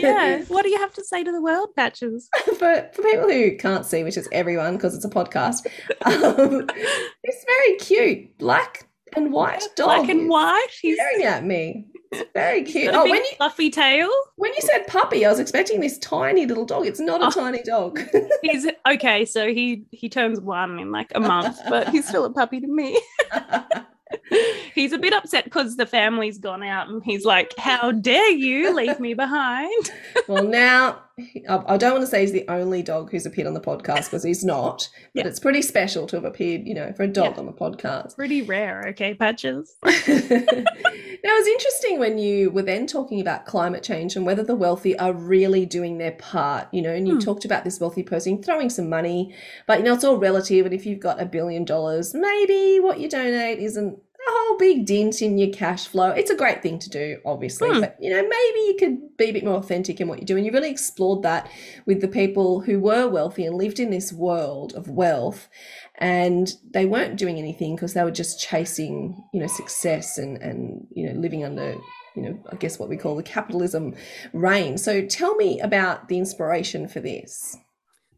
yeah. 0.00 0.42
What 0.48 0.62
do 0.62 0.70
you 0.70 0.78
have 0.78 0.92
to 0.94 1.04
say 1.04 1.22
to 1.22 1.30
the 1.32 1.42
world, 1.42 1.74
Patches? 1.76 2.28
for 2.58 2.88
for 2.92 3.02
people 3.02 3.28
who 3.30 3.56
can't 3.56 3.84
see, 3.84 4.02
which 4.02 4.16
is 4.16 4.28
everyone 4.32 4.76
because 4.76 4.94
it's 4.94 5.04
a 5.04 5.10
podcast, 5.10 5.66
um, 6.06 6.68
it's 7.22 7.44
very 7.44 7.76
cute, 7.76 8.38
black 8.38 8.88
and 9.14 9.32
white 9.32 9.62
dog. 9.76 9.86
Black 9.86 10.08
and 10.08 10.28
white. 10.28 10.66
He's 10.80 10.96
staring 10.96 11.24
at 11.24 11.44
me. 11.44 11.86
Very 12.32 12.62
cute. 12.62 12.94
Oh, 12.94 13.04
when 13.04 13.22
you 13.22 13.30
fluffy 13.36 13.70
tail. 13.70 14.08
When 14.36 14.52
you 14.52 14.60
said 14.60 14.86
puppy, 14.86 15.24
I 15.24 15.30
was 15.30 15.38
expecting 15.38 15.80
this 15.80 15.98
tiny 15.98 16.46
little 16.46 16.64
dog. 16.64 16.86
It's 16.86 17.00
not 17.00 17.22
a 17.22 17.26
oh, 17.26 17.30
tiny 17.30 17.62
dog. 17.62 18.00
he's 18.42 18.66
okay. 18.88 19.24
So 19.24 19.48
he 19.48 19.86
he 19.90 20.08
turns 20.08 20.40
one 20.40 20.78
in 20.78 20.92
like 20.92 21.12
a 21.14 21.20
month, 21.20 21.58
but 21.68 21.88
he's 21.88 22.06
still 22.08 22.24
a 22.24 22.30
puppy 22.30 22.60
to 22.60 22.66
me. 22.66 23.00
he's 24.74 24.92
a 24.92 24.98
bit 24.98 25.12
upset 25.12 25.44
because 25.44 25.76
the 25.76 25.86
family's 25.86 26.38
gone 26.38 26.62
out 26.62 26.88
and 26.88 27.02
he's 27.04 27.24
like, 27.24 27.52
How 27.58 27.92
dare 27.92 28.30
you 28.30 28.74
leave 28.74 29.00
me 29.00 29.14
behind? 29.14 29.90
well, 30.28 30.44
now 30.44 31.00
I 31.48 31.76
don't 31.76 31.92
want 31.92 32.02
to 32.02 32.08
say 32.08 32.22
he's 32.22 32.32
the 32.32 32.44
only 32.48 32.82
dog 32.82 33.10
who's 33.12 33.24
appeared 33.24 33.46
on 33.46 33.54
the 33.54 33.60
podcast 33.60 34.06
because 34.06 34.24
he's 34.24 34.42
not, 34.44 34.88
but 35.14 35.24
Yeah. 35.24 35.28
it's 35.28 35.38
pretty 35.38 35.62
special 35.62 36.06
to 36.08 36.16
have 36.16 36.24
appeared, 36.24 36.66
you 36.66 36.74
know, 36.74 36.92
for 36.92 37.04
a 37.04 37.08
dog 37.08 37.34
Yeah. 37.34 37.40
on 37.40 37.46
the 37.46 37.52
podcast. 37.52 38.16
Pretty 38.16 38.42
rare, 38.42 38.86
okay, 38.88 39.14
Patches? 39.14 39.76
now, 39.84 39.92
it 39.96 41.22
was 41.22 41.46
interesting 41.46 41.98
when 42.00 42.18
you 42.18 42.50
were 42.50 42.62
then 42.62 42.86
talking 42.88 43.20
about 43.20 43.46
climate 43.46 43.82
change 43.84 44.16
and 44.16 44.26
whether 44.26 44.42
the 44.42 44.56
wealthy 44.56 44.98
are 44.98 45.12
really 45.12 45.64
doing 45.66 45.98
their 45.98 46.12
part, 46.12 46.66
you 46.72 46.82
know, 46.82 46.92
and 46.92 47.06
you 47.06 47.14
Hmm. 47.14 47.20
talked 47.20 47.44
about 47.44 47.62
this 47.64 47.78
wealthy 47.78 48.02
person 48.02 48.42
throwing 48.42 48.68
some 48.68 48.88
money, 48.88 49.32
but 49.68 49.78
you 49.78 49.84
know, 49.84 49.94
it's 49.94 50.04
all 50.04 50.16
relative. 50.16 50.66
And 50.66 50.74
if 50.74 50.84
you've 50.84 51.00
got 51.00 51.22
a 51.22 51.26
billion 51.26 51.64
dollars, 51.64 52.12
maybe 52.12 52.80
what 52.80 52.98
you 52.98 53.08
donate 53.08 53.60
isn't 53.60 53.98
a 54.26 54.30
whole 54.32 54.58
big 54.58 54.86
dent 54.86 55.22
in 55.22 55.38
your 55.38 55.52
cash 55.52 55.86
flow. 55.86 56.10
It's 56.10 56.30
a 56.30 56.36
great 56.36 56.62
thing 56.62 56.78
to 56.80 56.90
do, 56.90 57.18
obviously, 57.24 57.70
Hmm. 57.70 57.80
but 57.80 57.96
you 58.00 58.10
know, 58.10 58.22
maybe 58.22 58.58
you 58.60 58.76
could 58.78 59.16
be 59.16 59.26
a 59.26 59.32
bit 59.32 59.44
more 59.44 59.56
authentic 59.56 60.00
in 60.00 60.08
what 60.08 60.20
you 60.20 60.26
do. 60.26 60.36
And 60.36 60.44
you 60.46 60.52
really 60.52 60.70
explored 60.70 61.22
that 61.22 61.48
with 61.86 62.00
the 62.00 62.08
people 62.08 62.60
who 62.60 62.80
were 62.80 63.08
wealthy 63.08 63.44
and 63.46 63.56
lived 63.56 63.80
in 63.80 63.90
this 63.90 64.12
world 64.12 64.74
of 64.74 64.88
wealth 64.88 65.48
and 65.96 66.54
they 66.70 66.86
weren't 66.86 67.16
doing 67.16 67.38
anything 67.38 67.76
because 67.76 67.94
they 67.94 68.02
were 68.02 68.10
just 68.10 68.40
chasing 68.40 69.22
you 69.32 69.40
know 69.40 69.46
success 69.46 70.18
and 70.18 70.38
and 70.42 70.86
you 70.90 71.06
know 71.06 71.18
living 71.20 71.44
under 71.44 71.76
you 72.16 72.22
know 72.22 72.38
i 72.50 72.56
guess 72.56 72.78
what 72.80 72.88
we 72.88 72.96
call 72.96 73.14
the 73.14 73.22
capitalism 73.22 73.94
reign 74.32 74.76
so 74.76 75.04
tell 75.06 75.36
me 75.36 75.60
about 75.60 76.08
the 76.08 76.18
inspiration 76.18 76.88
for 76.88 76.98
this 77.00 77.56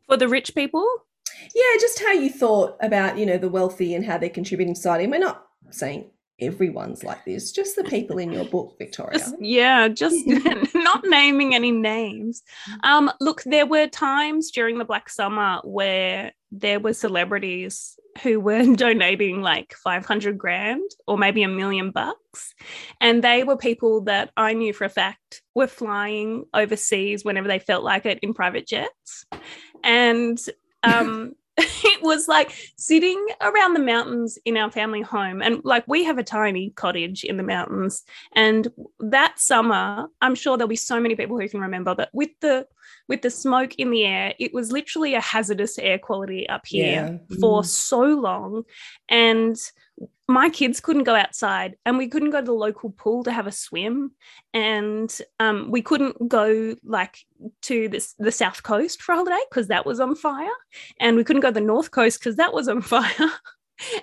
For 0.08 0.16
the 0.16 0.28
rich 0.28 0.54
people, 0.54 0.86
yeah 1.54 1.80
just 1.80 2.00
how 2.00 2.12
you 2.12 2.30
thought 2.30 2.76
about 2.80 3.18
you 3.18 3.26
know 3.26 3.36
the 3.38 3.50
wealthy 3.50 3.94
and 3.94 4.04
how 4.06 4.16
they're 4.16 4.30
contributing 4.30 4.74
to 4.74 4.78
society 4.78 5.04
and 5.04 5.12
we're 5.12 5.18
not 5.18 5.45
saying 5.70 6.10
everyone's 6.38 7.02
like 7.02 7.24
this 7.24 7.50
just 7.50 7.76
the 7.76 7.84
people 7.84 8.18
in 8.18 8.30
your 8.30 8.44
book 8.44 8.76
victoria 8.78 9.18
just, 9.18 9.34
yeah, 9.40 9.88
just 9.88 10.16
not 10.74 11.04
naming 11.04 11.54
any 11.54 11.70
names. 11.70 12.42
Um, 12.84 13.10
look, 13.20 13.42
there 13.44 13.66
were 13.66 13.86
times 13.86 14.50
during 14.50 14.78
the 14.78 14.84
Black 14.84 15.08
Summer 15.08 15.60
where 15.64 16.32
there 16.52 16.80
were 16.80 16.92
celebrities 16.92 17.98
who 18.22 18.40
were 18.40 18.74
donating 18.74 19.42
like 19.42 19.74
500 19.74 20.38
grand 20.38 20.82
or 21.06 21.18
maybe 21.18 21.42
a 21.42 21.48
million 21.48 21.90
bucks. 21.90 22.54
And 23.00 23.22
they 23.22 23.44
were 23.44 23.56
people 23.56 24.02
that 24.02 24.30
I 24.36 24.52
knew 24.52 24.72
for 24.72 24.84
a 24.84 24.90
fact 24.90 25.42
were 25.54 25.66
flying 25.66 26.44
overseas 26.54 27.24
whenever 27.24 27.48
they 27.48 27.58
felt 27.58 27.84
like 27.84 28.06
it 28.06 28.18
in 28.22 28.34
private 28.34 28.66
jets. 28.66 29.26
And 29.82 30.38
um, 30.82 31.34
it 31.58 32.02
was 32.02 32.28
like 32.28 32.52
sitting 32.76 33.24
around 33.40 33.74
the 33.74 33.80
mountains 33.80 34.38
in 34.44 34.56
our 34.56 34.70
family 34.70 35.02
home. 35.02 35.42
And 35.42 35.60
like 35.64 35.84
we 35.88 36.04
have 36.04 36.18
a 36.18 36.22
tiny 36.22 36.70
cottage 36.70 37.24
in 37.24 37.36
the 37.36 37.42
mountains. 37.42 38.02
And 38.34 38.68
that 39.00 39.38
summer, 39.38 40.08
I'm 40.20 40.34
sure 40.34 40.56
there'll 40.56 40.68
be 40.68 40.76
so 40.76 41.00
many 41.00 41.14
people 41.16 41.38
who 41.40 41.48
can 41.48 41.60
remember, 41.60 41.94
but 41.94 42.10
with 42.12 42.30
the 42.40 42.66
with 43.08 43.22
the 43.22 43.30
smoke 43.30 43.74
in 43.76 43.90
the 43.90 44.04
air, 44.04 44.34
it 44.40 44.52
was 44.52 44.72
literally 44.72 45.14
a 45.14 45.20
hazardous 45.20 45.78
air 45.78 45.98
quality 45.98 46.48
up 46.48 46.66
here 46.66 47.18
Yeah. 47.30 47.36
for 47.40 47.62
Mm. 47.62 47.66
so 47.66 48.00
long. 48.00 48.64
And 49.08 49.56
my 50.28 50.48
kids 50.50 50.80
couldn't 50.80 51.04
go 51.04 51.14
outside 51.14 51.76
and 51.86 51.98
we 51.98 52.08
couldn't 52.08 52.30
go 52.30 52.40
to 52.40 52.46
the 52.46 52.52
local 52.52 52.90
pool 52.90 53.22
to 53.24 53.32
have 53.32 53.46
a 53.46 53.52
swim. 53.52 54.12
And 54.52 55.16
um, 55.38 55.70
we 55.70 55.82
couldn't 55.82 56.28
go 56.28 56.74
like 56.84 57.18
to 57.62 57.88
this, 57.88 58.14
the 58.18 58.32
south 58.32 58.62
coast 58.64 59.02
for 59.02 59.12
a 59.12 59.16
holiday 59.16 59.38
because 59.48 59.68
that 59.68 59.86
was 59.86 60.00
on 60.00 60.16
fire. 60.16 60.50
And 60.98 61.16
we 61.16 61.24
couldn't 61.24 61.42
go 61.42 61.48
to 61.48 61.54
the 61.54 61.60
north 61.60 61.92
coast 61.92 62.18
because 62.18 62.36
that 62.36 62.52
was 62.52 62.68
on 62.68 62.82
fire. 62.82 63.30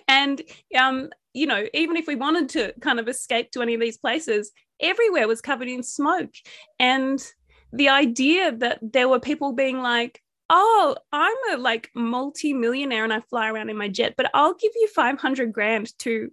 And 0.07 0.41
um, 0.77 1.09
you 1.33 1.47
know 1.47 1.65
even 1.73 1.97
if 1.97 2.07
we 2.07 2.15
wanted 2.15 2.47
to 2.49 2.73
kind 2.79 2.99
of 2.99 3.07
escape 3.07 3.51
to 3.51 3.61
any 3.61 3.73
of 3.73 3.81
these 3.81 3.97
places 3.97 4.51
everywhere 4.79 5.27
was 5.27 5.41
covered 5.41 5.67
in 5.67 5.83
smoke. 5.83 6.33
And 6.79 7.25
the 7.71 7.89
idea 7.89 8.51
that 8.57 8.79
there 8.81 9.09
were 9.09 9.19
people 9.19 9.53
being 9.53 9.81
like 9.81 10.21
oh 10.55 10.95
i'm 11.11 11.35
a 11.51 11.57
like 11.57 11.89
multi-millionaire 11.95 13.03
and 13.03 13.11
i 13.11 13.19
fly 13.21 13.49
around 13.49 13.71
in 13.71 13.75
my 13.75 13.87
jet 13.89 14.13
but 14.15 14.29
i'll 14.35 14.53
give 14.53 14.71
you 14.75 14.87
500 14.87 15.51
grand 15.51 15.97
to 15.97 16.31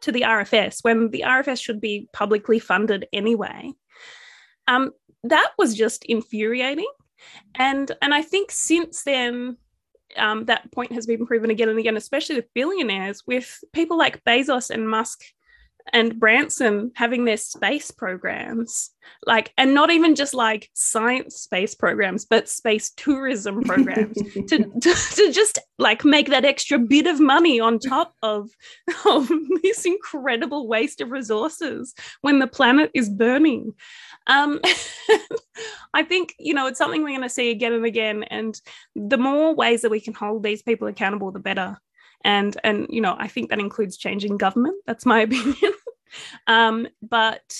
to 0.00 0.10
the 0.10 0.22
rfs 0.22 0.82
when 0.82 1.10
the 1.10 1.22
rfs 1.24 1.62
should 1.62 1.80
be 1.80 2.08
publicly 2.12 2.58
funded 2.58 3.06
anyway. 3.12 3.72
Um 4.66 4.90
that 5.22 5.52
was 5.58 5.74
just 5.74 6.04
infuriating. 6.04 6.90
And 7.54 7.92
and 8.02 8.12
i 8.12 8.22
think 8.22 8.50
since 8.50 9.04
then 9.04 9.56
um, 10.16 10.46
that 10.46 10.70
point 10.72 10.92
has 10.92 11.06
been 11.06 11.24
proven 11.24 11.50
again 11.50 11.68
and 11.68 11.78
again, 11.78 11.96
especially 11.96 12.34
with 12.34 12.52
billionaires, 12.52 13.22
with 13.28 13.62
people 13.72 13.96
like 13.96 14.24
Bezos 14.24 14.68
and 14.68 14.88
Musk 14.88 15.20
and 15.92 16.18
Branson 16.18 16.92
having 16.94 17.24
their 17.24 17.36
space 17.36 17.90
programs, 17.90 18.90
like, 19.26 19.52
and 19.56 19.74
not 19.74 19.90
even 19.90 20.14
just 20.14 20.34
like 20.34 20.70
science 20.74 21.36
space 21.36 21.74
programs, 21.74 22.24
but 22.24 22.48
space 22.48 22.90
tourism 22.90 23.62
programs 23.64 24.16
to, 24.48 24.58
to, 24.80 24.94
to 24.94 25.32
just 25.32 25.58
like 25.78 26.04
make 26.04 26.28
that 26.28 26.44
extra 26.44 26.78
bit 26.78 27.06
of 27.06 27.20
money 27.20 27.60
on 27.60 27.78
top 27.78 28.14
of, 28.22 28.50
of 29.06 29.30
this 29.62 29.84
incredible 29.84 30.68
waste 30.68 31.00
of 31.00 31.10
resources 31.10 31.94
when 32.20 32.38
the 32.38 32.46
planet 32.46 32.90
is 32.94 33.08
burning. 33.08 33.72
Um, 34.26 34.60
I 35.94 36.02
think, 36.02 36.34
you 36.38 36.54
know, 36.54 36.66
it's 36.66 36.78
something 36.78 37.02
we're 37.02 37.08
going 37.08 37.22
to 37.22 37.28
see 37.28 37.50
again 37.50 37.72
and 37.72 37.84
again. 37.84 38.24
And 38.24 38.58
the 38.94 39.18
more 39.18 39.54
ways 39.54 39.82
that 39.82 39.90
we 39.90 40.00
can 40.00 40.14
hold 40.14 40.42
these 40.42 40.62
people 40.62 40.88
accountable, 40.88 41.32
the 41.32 41.40
better. 41.40 41.78
And, 42.24 42.56
and 42.64 42.86
you 42.90 43.00
know, 43.00 43.16
I 43.18 43.28
think 43.28 43.50
that 43.50 43.58
includes 43.58 43.96
changing 43.96 44.36
government. 44.36 44.76
That's 44.86 45.06
my 45.06 45.20
opinion. 45.26 45.72
um, 46.46 46.88
but, 47.02 47.56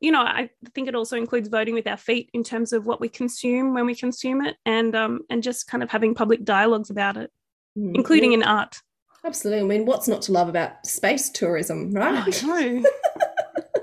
you 0.00 0.10
know, 0.12 0.20
I 0.22 0.50
think 0.74 0.88
it 0.88 0.94
also 0.94 1.16
includes 1.16 1.48
voting 1.48 1.74
with 1.74 1.86
our 1.86 1.96
feet 1.96 2.30
in 2.32 2.44
terms 2.44 2.72
of 2.72 2.86
what 2.86 3.00
we 3.00 3.08
consume 3.08 3.74
when 3.74 3.86
we 3.86 3.94
consume 3.94 4.44
it 4.44 4.56
and, 4.64 4.94
um, 4.94 5.20
and 5.28 5.42
just 5.42 5.66
kind 5.66 5.82
of 5.82 5.90
having 5.90 6.14
public 6.14 6.44
dialogues 6.44 6.90
about 6.90 7.16
it, 7.16 7.30
Mm, 7.76 7.94
including 7.94 8.32
in 8.32 8.42
art. 8.42 8.80
absolutely 9.24 9.62
i 9.62 9.66
mean 9.66 9.84
what's 9.84 10.08
not 10.08 10.22
to 10.22 10.32
love 10.32 10.48
about 10.48 10.84
space 10.86 11.28
tourism 11.30 11.92
right 11.92 12.24
I 12.42 12.46
know. 12.46 12.84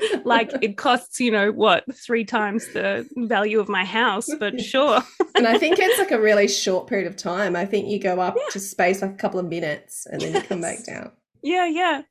like 0.26 0.52
it 0.62 0.78
costs, 0.78 1.20
you 1.20 1.32
know, 1.32 1.52
what, 1.52 1.84
three 1.96 2.26
times 2.26 2.68
the 2.74 3.08
value 3.16 3.60
of 3.60 3.70
my 3.70 3.86
house, 3.86 4.28
but 4.40 4.62
sure. 4.62 5.02
and 5.36 5.48
I 5.48 5.58
think 5.58 5.78
it's 5.80 6.00
like 6.00 6.12
a 6.12 6.20
really 6.20 6.48
short 6.64 6.88
period 6.88 7.08
of 7.08 7.16
time. 7.16 7.56
I 7.56 7.66
think 7.66 7.88
you 7.88 8.00
go 8.00 8.20
up 8.20 8.36
to 8.52 8.60
space 8.60 9.02
like 9.02 9.12
a 9.12 9.18
couple 9.18 9.40
of 9.40 9.48
minutes 9.48 10.06
and 10.06 10.22
then 10.22 10.34
you 10.34 10.42
come 10.42 10.62
back 10.62 10.86
down. 10.86 11.12
Yeah, 11.42 11.68
yeah. 11.68 12.02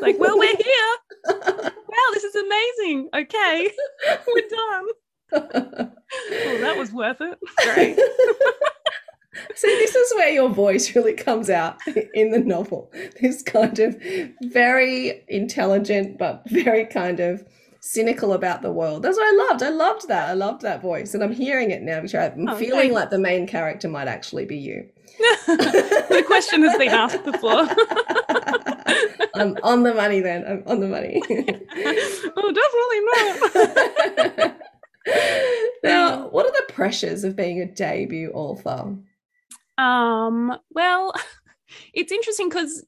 Like, 0.00 0.18
well, 0.18 0.38
we're 0.38 0.56
here. 0.56 0.96
Wow, 1.28 2.08
this 2.14 2.24
is 2.24 2.34
amazing. 2.34 3.08
Okay, 3.14 3.70
we're 4.26 4.48
done. 4.48 4.86
Oh, 5.34 6.58
that 6.60 6.76
was 6.78 6.92
worth 6.92 7.20
it. 7.20 7.38
Great. 7.74 7.98
See, 9.54 9.68
this 9.78 9.94
is 9.94 10.14
where 10.14 10.28
your 10.28 10.48
voice 10.50 10.94
really 10.94 11.14
comes 11.14 11.48
out 11.48 11.76
in 12.14 12.30
the 12.32 12.38
novel. 12.40 12.92
This 13.20 13.42
kind 13.42 13.78
of 13.78 13.96
very 14.42 15.22
intelligent, 15.28 16.18
but 16.18 16.42
very 16.50 16.84
kind 16.84 17.18
of 17.20 17.42
cynical 17.80 18.32
about 18.34 18.62
the 18.62 18.70
world. 18.70 19.02
That's 19.02 19.16
what 19.16 19.26
I 19.26 19.48
loved. 19.48 19.62
I 19.62 19.70
loved 19.70 20.08
that. 20.08 20.28
I 20.28 20.34
loved 20.34 20.60
that 20.62 20.82
voice. 20.82 21.14
And 21.14 21.24
I'm 21.24 21.32
hearing 21.32 21.70
it 21.70 21.82
now, 21.82 22.00
Victoria. 22.00 22.32
I'm 22.36 22.48
Oh, 22.48 22.56
feeling 22.56 22.80
thanks. 22.80 22.94
like 22.94 23.10
the 23.10 23.18
main 23.18 23.46
character 23.46 23.88
might 23.88 24.06
actually 24.06 24.44
be 24.44 24.56
you. 24.58 24.88
the 25.46 26.22
question 26.26 26.62
has 26.62 26.76
been 26.78 26.88
asked 26.88 27.24
before. 27.24 27.66
I'm 29.34 29.56
on 29.62 29.82
the 29.82 29.94
money 29.94 30.20
then. 30.20 30.44
I'm 30.46 30.62
on 30.66 30.80
the 30.80 30.88
money. 30.88 31.20
oh, 32.36 32.52
definitely 32.52 34.36
not. 34.36 34.56
now, 35.82 36.28
what 36.28 36.46
are 36.46 36.52
the 36.52 36.72
pressures 36.72 37.24
of 37.24 37.34
being 37.36 37.60
a 37.60 37.66
debut 37.66 38.30
author? 38.32 38.94
Um, 39.78 40.56
well, 40.70 41.14
it's 41.94 42.12
interesting 42.12 42.48
because 42.48 42.84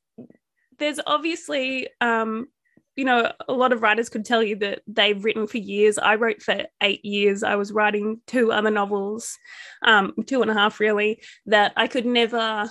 there's 0.79 1.01
obviously, 1.07 1.89
um, 2.01 2.49
you 2.97 3.05
know, 3.05 3.33
a 3.49 3.53
lot 3.53 3.73
of 3.73 3.83
writers 3.83 4.09
could 4.09 4.25
tell 4.25 4.43
you 4.43 4.57
that 4.57 4.83
they've 4.87 5.25
written 5.25 5.47
for 5.47 5.59
years. 5.59 5.99
I 5.99 6.15
wrote 6.15 6.43
for 6.43 6.63
eight 6.81 7.05
years. 7.05 7.43
I 7.43 7.57
was 7.57 7.73
writing 7.73 8.21
two 8.27 8.53
other 8.53 8.71
novels, 8.71 9.37
um, 9.83 10.15
two 10.27 10.43
and 10.43 10.51
a 10.51 10.55
half 10.55 10.81
really, 10.81 11.23
that 11.47 11.73
I 11.77 11.89
could 11.89 12.07
never 12.07 12.71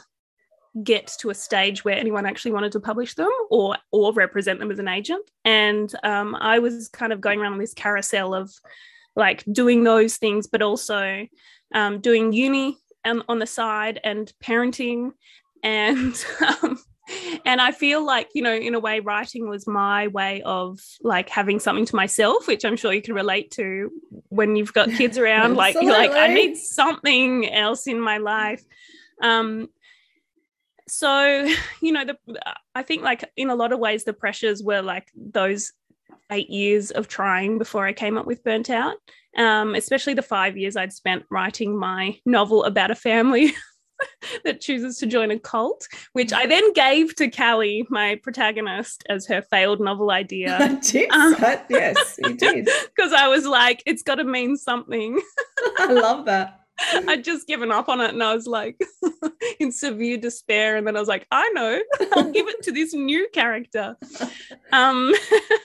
get 0.82 1.13
to 1.20 1.29
a 1.29 1.36
stage 1.36 1.86
where 1.86 1.96
anyone 1.96 2.25
actually 2.25 2.51
wanted 2.51 2.72
to 2.72 2.79
publish 2.79 3.13
them 3.13 3.29
or 3.51 3.77
or 3.91 4.12
represent 4.13 4.60
them 4.60 4.72
as 4.72 4.79
an 4.79 4.88
agent. 4.88 5.29
And 5.46 5.93
um, 6.03 6.36
I 6.36 6.60
was 6.60 6.88
kind 6.88 7.13
of 7.13 7.22
going 7.22 7.39
around 7.39 7.53
on 7.53 7.60
this 7.60 7.74
carousel 7.74 8.34
of 8.34 8.51
like 9.15 9.43
doing 9.51 9.84
those 9.84 10.17
things, 10.17 10.48
but 10.48 10.62
also 10.62 11.27
um, 11.75 12.00
doing 12.00 12.34
uni 12.34 12.77
and 13.05 13.24
on 13.27 13.39
the 13.39 13.48
side 13.48 14.00
and 14.03 14.31
parenting 14.43 15.12
and 15.63 16.25
um, 16.63 16.79
and 17.45 17.60
I 17.60 17.72
feel 17.72 18.05
like 18.05 18.29
you 18.33 18.41
know 18.41 18.53
in 18.53 18.75
a 18.75 18.79
way 18.79 19.00
writing 19.00 19.50
was 19.50 19.67
my 19.67 20.07
way 20.07 20.41
of 20.43 20.79
like 21.01 21.29
having 21.29 21.60
something 21.60 21.86
to 21.86 21.95
myself 21.95 22.48
which 22.48 22.63
I'm 22.63 22.77
sure 22.77 22.93
you 22.93 23.01
can 23.01 23.15
relate 23.15 23.51
to 23.51 23.91
when 24.29 24.55
you've 24.55 24.74
got 24.74 24.89
kids 24.98 25.17
around 25.17 25.55
like 25.55 25.75
you're 25.75 25.91
like 25.91 26.12
I 26.12 26.33
need 26.33 26.57
something 26.57 27.50
else 27.51 27.88
in 27.88 28.00
my 28.00 28.17
life. 28.17 28.63
Um 29.22 29.69
so 30.88 31.48
you 31.81 31.91
know 31.91 32.05
the 32.05 32.17
i 32.75 32.83
think 32.83 33.03
like 33.03 33.24
in 33.38 33.50
a 33.50 33.55
lot 33.55 33.72
of 33.72 33.79
ways 33.79 34.03
the 34.03 34.13
pressures 34.13 34.62
were 34.62 34.81
like 34.81 35.07
those 35.15 35.72
eight 36.31 36.50
years 36.50 36.91
of 36.91 37.07
trying 37.07 37.57
before 37.57 37.86
i 37.86 37.93
came 37.93 38.17
up 38.17 38.25
with 38.25 38.43
burnt 38.43 38.69
out 38.69 38.98
um, 39.37 39.75
especially 39.75 40.13
the 40.13 40.21
five 40.21 40.57
years 40.57 40.75
i'd 40.75 40.93
spent 40.93 41.23
writing 41.29 41.77
my 41.77 42.17
novel 42.25 42.63
about 42.63 42.91
a 42.91 42.95
family 42.95 43.53
that 44.43 44.59
chooses 44.59 44.97
to 44.97 45.05
join 45.05 45.31
a 45.31 45.39
cult 45.39 45.87
which 46.11 46.33
i 46.33 46.45
then 46.45 46.73
gave 46.73 47.15
to 47.15 47.29
callie 47.29 47.85
my 47.89 48.19
protagonist 48.23 49.03
as 49.09 49.25
her 49.25 49.41
failed 49.41 49.79
novel 49.79 50.11
idea 50.11 50.77
did. 50.81 51.09
Um. 51.11 51.35
Yes, 51.69 52.15
you 52.21 52.35
did. 52.35 52.65
because 52.95 53.13
i 53.13 53.27
was 53.27 53.45
like 53.45 53.81
it's 53.85 54.03
got 54.03 54.15
to 54.15 54.23
mean 54.23 54.57
something 54.57 55.19
I 55.77 55.93
love 55.93 56.25
that. 56.25 56.62
I'd 57.07 57.23
just 57.23 57.47
given 57.47 57.71
up 57.71 57.89
on 57.89 58.01
it 58.01 58.11
and 58.13 58.23
I 58.23 58.33
was 58.33 58.47
like 58.47 58.79
in 59.59 59.71
severe 59.71 60.17
despair. 60.17 60.75
And 60.75 60.85
then 60.85 60.95
I 60.95 60.99
was 60.99 61.07
like, 61.07 61.27
I 61.31 61.49
know, 61.49 61.79
I'll 62.13 62.31
give 62.31 62.47
it 62.47 62.63
to 62.63 62.71
this 62.71 62.93
new 62.93 63.27
character. 63.33 63.95
Um, 64.71 65.13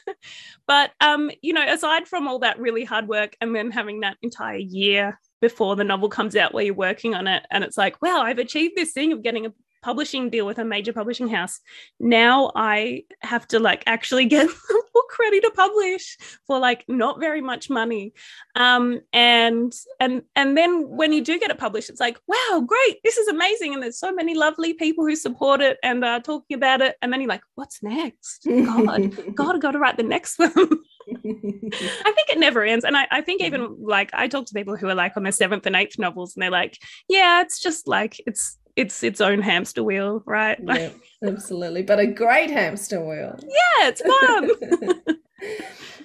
but, 0.66 0.92
um, 1.00 1.30
you 1.42 1.52
know, 1.52 1.64
aside 1.66 2.08
from 2.08 2.28
all 2.28 2.40
that 2.40 2.58
really 2.58 2.84
hard 2.84 3.08
work 3.08 3.36
and 3.40 3.54
then 3.54 3.70
having 3.70 4.00
that 4.00 4.18
entire 4.22 4.58
year 4.58 5.18
before 5.40 5.76
the 5.76 5.84
novel 5.84 6.08
comes 6.08 6.36
out 6.36 6.52
where 6.52 6.64
you're 6.64 6.74
working 6.74 7.14
on 7.14 7.28
it, 7.28 7.44
and 7.50 7.62
it's 7.62 7.78
like, 7.78 8.02
wow, 8.02 8.22
I've 8.22 8.38
achieved 8.38 8.74
this 8.76 8.92
thing 8.92 9.12
of 9.12 9.22
getting 9.22 9.46
a 9.46 9.52
publishing 9.82 10.30
deal 10.30 10.46
with 10.46 10.58
a 10.58 10.64
major 10.64 10.92
publishing 10.92 11.28
house. 11.28 11.60
Now 12.00 12.50
I 12.54 13.04
have 13.20 13.46
to 13.48 13.60
like 13.60 13.84
actually 13.86 14.26
get 14.26 14.48
book 14.92 15.18
ready 15.18 15.40
to 15.40 15.50
publish 15.54 16.16
for 16.46 16.58
like 16.58 16.84
not 16.88 17.20
very 17.20 17.40
much 17.40 17.70
money. 17.70 18.12
Um 18.54 19.00
and 19.12 19.72
and 20.00 20.22
and 20.34 20.56
then 20.56 20.88
when 20.88 21.12
you 21.12 21.22
do 21.22 21.38
get 21.38 21.50
it 21.50 21.58
published, 21.58 21.90
it's 21.90 22.00
like, 22.00 22.18
wow, 22.26 22.64
great, 22.66 22.98
this 23.04 23.16
is 23.16 23.28
amazing. 23.28 23.74
And 23.74 23.82
there's 23.82 23.98
so 23.98 24.12
many 24.12 24.34
lovely 24.34 24.74
people 24.74 25.06
who 25.06 25.16
support 25.16 25.60
it 25.60 25.78
and 25.82 26.04
are 26.04 26.20
talking 26.20 26.56
about 26.56 26.80
it. 26.80 26.96
And 27.02 27.12
then 27.12 27.20
you're 27.20 27.28
like, 27.28 27.42
what's 27.54 27.82
next? 27.82 28.46
God, 28.46 29.16
God, 29.34 29.56
I 29.56 29.58
gotta 29.58 29.78
write 29.78 29.96
the 29.96 30.02
next 30.02 30.38
one. 30.38 30.52
I 30.54 32.12
think 32.12 32.28
it 32.30 32.38
never 32.38 32.64
ends. 32.64 32.84
And 32.84 32.96
I, 32.96 33.06
I 33.10 33.20
think 33.20 33.42
even 33.42 33.76
like 33.80 34.10
I 34.12 34.28
talk 34.28 34.46
to 34.46 34.54
people 34.54 34.76
who 34.76 34.88
are 34.88 34.94
like 34.94 35.16
on 35.16 35.22
their 35.22 35.32
seventh 35.32 35.66
and 35.66 35.76
eighth 35.76 35.98
novels 35.98 36.34
and 36.34 36.42
they're 36.42 36.50
like, 36.50 36.78
yeah, 37.08 37.40
it's 37.42 37.60
just 37.60 37.88
like 37.88 38.20
it's 38.26 38.58
it's 38.78 39.02
its 39.02 39.20
own 39.20 39.42
hamster 39.42 39.82
wheel, 39.82 40.22
right? 40.24 40.58
Yeah, 40.62 40.90
absolutely. 41.24 41.82
But 41.82 41.98
a 41.98 42.06
great 42.06 42.50
hamster 42.50 43.00
wheel. 43.04 43.38
yeah, 43.42 43.88
it's 43.88 44.02
fun. 44.02 45.02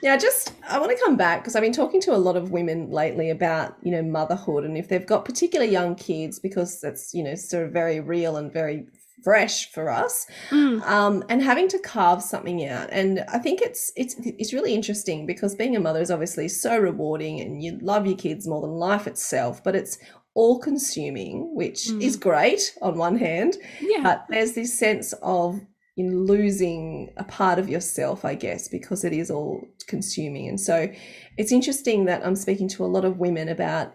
Now, 0.04 0.18
just 0.18 0.52
I 0.70 0.80
want 0.80 0.92
to 0.92 1.02
come 1.02 1.16
back 1.16 1.42
because 1.42 1.56
I've 1.56 1.62
been 1.62 1.72
talking 1.72 2.02
to 2.02 2.14
a 2.14 2.18
lot 2.18 2.36
of 2.36 2.52
women 2.52 2.92
lately 2.92 3.30
about 3.30 3.78
you 3.84 3.92
know 3.92 4.04
motherhood 4.04 4.66
and 4.66 4.78
if 4.78 4.90
they've 4.90 5.06
got 5.06 5.24
particular 5.24 5.66
young 5.66 5.96
kids 5.96 6.40
because 6.40 6.82
that's 6.82 7.14
you 7.14 7.24
know 7.24 7.36
sort 7.36 7.66
of 7.66 7.72
very 7.72 8.02
real 8.02 8.36
and 8.36 8.52
very 8.52 8.86
fresh 9.24 9.72
for 9.72 9.90
us 9.90 10.28
Mm, 10.50 10.86
um, 10.86 11.24
and 11.30 11.42
having 11.42 11.70
to 11.70 11.80
carve 11.80 12.22
something 12.22 12.68
out 12.68 12.90
and 12.92 13.24
i 13.30 13.40
think 13.40 13.62
it's 13.62 13.94
it's 13.96 14.16
it's 14.20 14.52
really 14.52 14.74
interesting 14.74 15.26
because 15.26 15.56
being 15.56 15.78
a 15.78 15.80
mother 15.80 16.02
is 16.02 16.12
obviously 16.12 16.50
so 16.50 16.78
rewarding 16.78 17.40
and 17.40 17.64
you 17.64 17.80
love 17.82 18.06
your 18.06 18.18
kids 18.18 18.46
more 18.46 18.60
than 18.62 18.72
life 18.72 19.08
itself 19.08 19.64
but 19.64 19.78
it's 19.78 19.98
all 20.36 20.60
consuming 20.60 21.54
which 21.56 21.88
Mm. 21.88 22.02
is 22.02 22.16
great 22.16 22.76
on 22.82 22.98
one 22.98 23.18
hand 23.18 23.58
yeah. 23.82 24.02
but 24.02 24.26
there's 24.30 24.54
this 24.54 24.78
sense 24.78 25.14
of 25.22 25.60
in 25.96 26.26
losing 26.26 27.14
a 27.18 27.24
part 27.24 27.60
of 27.60 27.70
yourself 27.70 28.26
i 28.26 28.34
guess 28.34 28.68
because 28.68 29.04
it 29.04 29.14
is 29.14 29.30
all 29.30 29.62
consuming 29.88 30.48
and 30.48 30.60
so 30.60 30.90
it's 31.38 31.52
interesting 31.52 32.06
that 32.06 32.26
i'm 32.26 32.36
speaking 32.36 32.68
to 32.68 32.84
a 32.84 32.88
lot 32.96 33.06
of 33.06 33.20
women 33.20 33.48
about 33.48 33.94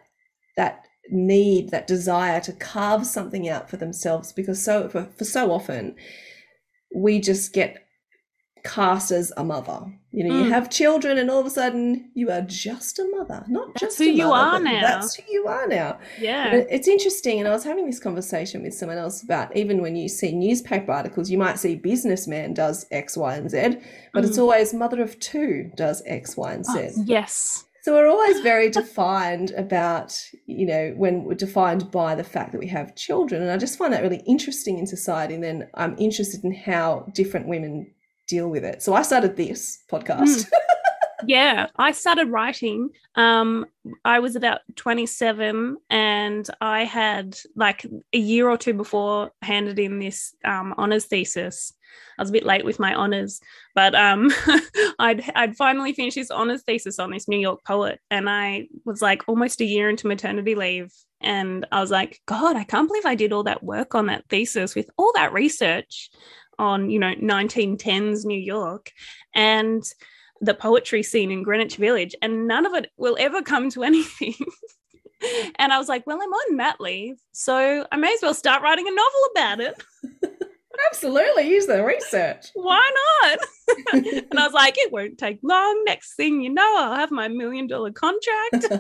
that 0.57 0.85
need 1.11 1.71
that 1.71 1.87
desire 1.87 2.41
to 2.41 2.53
carve 2.53 3.05
something 3.07 3.49
out 3.49 3.69
for 3.71 3.77
themselves 3.79 4.33
because 4.33 4.63
so 4.63 4.89
for, 4.89 5.09
for 5.17 5.25
so 5.25 5.51
often 5.51 5.97
we 6.95 7.19
just 7.21 7.53
get 7.53 7.85
cast 8.65 9.11
as 9.11 9.33
a 9.37 9.45
mother 9.45 9.81
you 10.19 10.25
know 10.25 10.35
you 10.39 10.45
Mm. 10.47 10.51
have 10.57 10.67
children 10.81 11.15
and 11.21 11.31
all 11.31 11.41
of 11.45 11.47
a 11.47 11.51
sudden 11.61 12.11
you 12.21 12.27
are 12.37 12.41
just 12.67 12.99
a 12.99 13.07
mother 13.17 13.41
not 13.49 13.67
That's 13.69 13.81
just 13.85 13.99
who 13.99 14.05
a 14.11 14.13
you 14.21 14.27
mother, 14.29 14.57
are 14.57 14.61
now. 14.61 14.81
that's 14.89 15.15
who 15.17 15.23
you 15.37 15.43
are 15.57 15.67
now 15.69 15.91
yeah. 16.21 16.55
it's 16.77 16.89
interesting, 16.97 17.39
and 17.41 17.47
I 17.51 17.53
was 17.59 17.65
having 17.71 17.87
this 17.87 18.01
conversation 18.09 18.63
with 18.65 18.75
someone 18.75 18.99
else 18.99 19.23
about 19.23 19.49
even 19.63 19.77
when 19.85 19.95
you 20.01 20.09
see 20.09 20.31
newspaper 20.47 20.91
articles, 21.01 21.31
you 21.31 21.39
might 21.47 21.59
see 21.59 21.75
businessman 21.93 22.55
does 22.55 22.79
X, 22.91 23.17
Y, 23.17 23.33
and 23.41 23.49
Z, 23.55 23.59
but 24.15 24.25
it's 24.25 24.39
Mm. 24.39 24.43
always 24.45 24.75
mother 24.85 25.01
of 25.07 25.13
two 25.21 25.71
does 25.77 26.03
X, 26.07 26.37
Y, 26.37 26.51
and 26.57 26.65
Oh, 26.69 26.75
Z. 26.75 27.03
yes. 27.19 27.65
So 27.85 27.95
we're 27.95 28.09
always 28.17 28.41
very 28.41 28.69
defined 28.83 29.51
about, 29.65 30.09
you 30.47 30.67
know, 30.67 30.85
when 31.03 31.15
we're 31.25 31.35
defined 31.49 31.83
by 32.03 32.11
the 32.21 32.25
fact 32.35 32.49
that 32.53 32.59
we 32.65 32.71
have 32.79 32.95
children. 33.07 33.41
And 33.43 33.51
I 33.51 33.57
just 33.57 33.79
find 33.79 33.93
that 33.93 34.03
really 34.03 34.23
interesting 34.35 34.79
in 34.79 34.87
society. 34.87 35.35
And 35.37 35.45
then 35.49 35.69
I'm 35.83 35.95
interested 35.99 36.41
in 36.45 36.53
how 36.71 36.89
different 37.21 37.47
women 37.55 37.75
deal 38.29 38.49
with 38.49 38.65
it. 38.65 38.83
So 38.83 38.95
I 38.95 39.03
started 39.03 39.37
this 39.37 39.83
podcast. 39.91 40.47
Yeah. 41.27 41.67
I 41.77 41.93
started 41.93 42.29
writing. 42.29 42.91
Um, 43.17 43.67
I 44.05 44.21
was 44.21 44.37
about 44.37 44.61
27 44.77 45.77
and 45.91 46.49
I 46.61 46.85
had 46.85 47.37
like 47.57 47.85
a 48.13 48.19
year 48.19 48.49
or 48.49 48.57
two 48.57 48.75
before 48.75 49.33
handed 49.43 49.79
in 49.79 49.99
this 49.99 50.35
um, 50.45 50.75
honors 50.79 51.07
thesis. 51.07 51.73
I 52.19 52.23
was 52.23 52.31
a 52.31 52.33
bit 52.33 52.47
late 52.47 52.65
with 52.65 52.79
my 52.79 52.95
honors, 52.95 53.41
but 53.75 53.95
um, 53.95 54.31
I'd 54.99 55.25
I'd 55.35 55.57
finally 55.57 55.93
finished 55.93 56.17
this 56.17 56.31
honors 56.31 56.63
thesis 56.63 56.99
on 56.99 57.11
this 57.11 57.29
New 57.29 57.39
York 57.39 57.65
poet, 57.65 58.01
and 58.11 58.29
I 58.29 58.69
was 58.85 59.01
like 59.01 59.23
almost 59.27 59.61
a 59.61 59.65
year 59.65 59.89
into 59.89 60.07
maternity 60.07 60.55
leave, 60.55 60.93
and 61.21 61.65
I 61.73 61.81
was 61.81 61.91
like, 61.91 62.21
God, 62.27 62.57
I 62.57 62.65
can't 62.65 62.89
believe 62.89 63.07
I 63.07 63.15
did 63.15 63.33
all 63.33 63.45
that 63.45 63.63
work 63.63 63.95
on 63.95 64.07
that 64.07 64.25
thesis 64.29 64.75
with 64.75 64.91
all 64.99 65.13
that 65.15 65.33
research 65.33 66.11
on 66.59 66.91
you 66.91 66.99
know 66.99 67.15
1910s 67.15 68.25
New 68.25 68.39
York, 68.39 68.93
and 69.35 69.83
the 70.41 70.55
poetry 70.55 71.03
scene 71.03 71.31
in 71.31 71.43
Greenwich 71.43 71.77
Village, 71.77 72.15
and 72.23 72.47
none 72.47 72.67
of 72.67 72.75
it 72.75 72.91
will 72.97 73.17
ever 73.19 73.43
come 73.43 73.71
to 73.71 73.83
anything. 73.91 74.35
and 75.59 75.73
I 75.73 75.79
was 75.79 75.89
like, 75.89 76.07
well, 76.07 76.21
I'm 76.23 76.33
on 76.33 76.57
mat 76.57 76.81
leave, 76.81 77.17
so 77.33 77.87
I 77.91 77.97
may 77.97 78.13
as 78.13 78.21
well 78.23 78.35
start 78.35 78.63
writing 78.63 78.87
a 78.87 78.91
novel 78.91 79.21
about 79.33 79.61
it. 79.61 79.83
Absolutely, 80.91 81.49
use 81.49 81.67
the 81.67 81.85
research. 81.85 82.47
Why 82.55 82.91
not? 83.27 83.39
and 84.31 84.39
I 84.39 84.45
was 84.45 84.53
like, 84.53 84.75
it 84.79 84.93
won't 84.93 85.19
take 85.19 85.39
long. 85.43 85.83
Next 85.87 86.15
thing 86.15 86.41
you 86.41 86.51
know, 86.51 86.75
I'll 86.79 86.95
have 86.95 87.11
my 87.11 87.29
million 87.29 87.67
dollar 87.67 87.91
contract. 87.93 88.55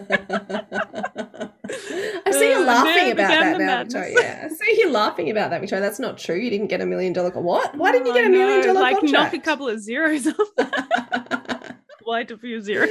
I 2.24 2.30
see 2.30 2.50
you 2.50 2.56
Uh, 2.56 2.64
laughing 2.64 2.94
there 2.94 3.12
about 3.12 3.28
that 3.28 3.58
now, 3.58 3.66
madness. 3.66 3.92
Victoria. 3.94 4.14
Yeah, 4.20 4.42
I 4.50 4.54
see 4.54 4.80
you 4.80 4.90
laughing 4.90 5.30
about 5.30 5.50
that, 5.50 5.61
Victoria. 5.61 5.82
That's 5.82 5.98
not 5.98 6.18
true. 6.18 6.37
You 6.37 6.50
didn't 6.50 6.68
get 6.68 6.80
a 6.80 6.87
million 6.87 7.12
dollar. 7.12 7.30
What? 7.30 7.76
Why 7.76 7.92
didn't 7.92 8.06
you 8.06 8.14
get 8.14 8.26
a 8.26 8.30
million 8.30 8.66
dollar 8.66 8.80
Like 8.80 8.98
contract? 9.00 9.32
knock 9.34 9.34
a 9.34 9.44
couple 9.44 9.68
of 9.68 9.80
zeros 9.80 10.26
off, 10.26 10.48
quite 12.02 12.30
a 12.30 12.38
few 12.38 12.61
zeros. 12.62 12.90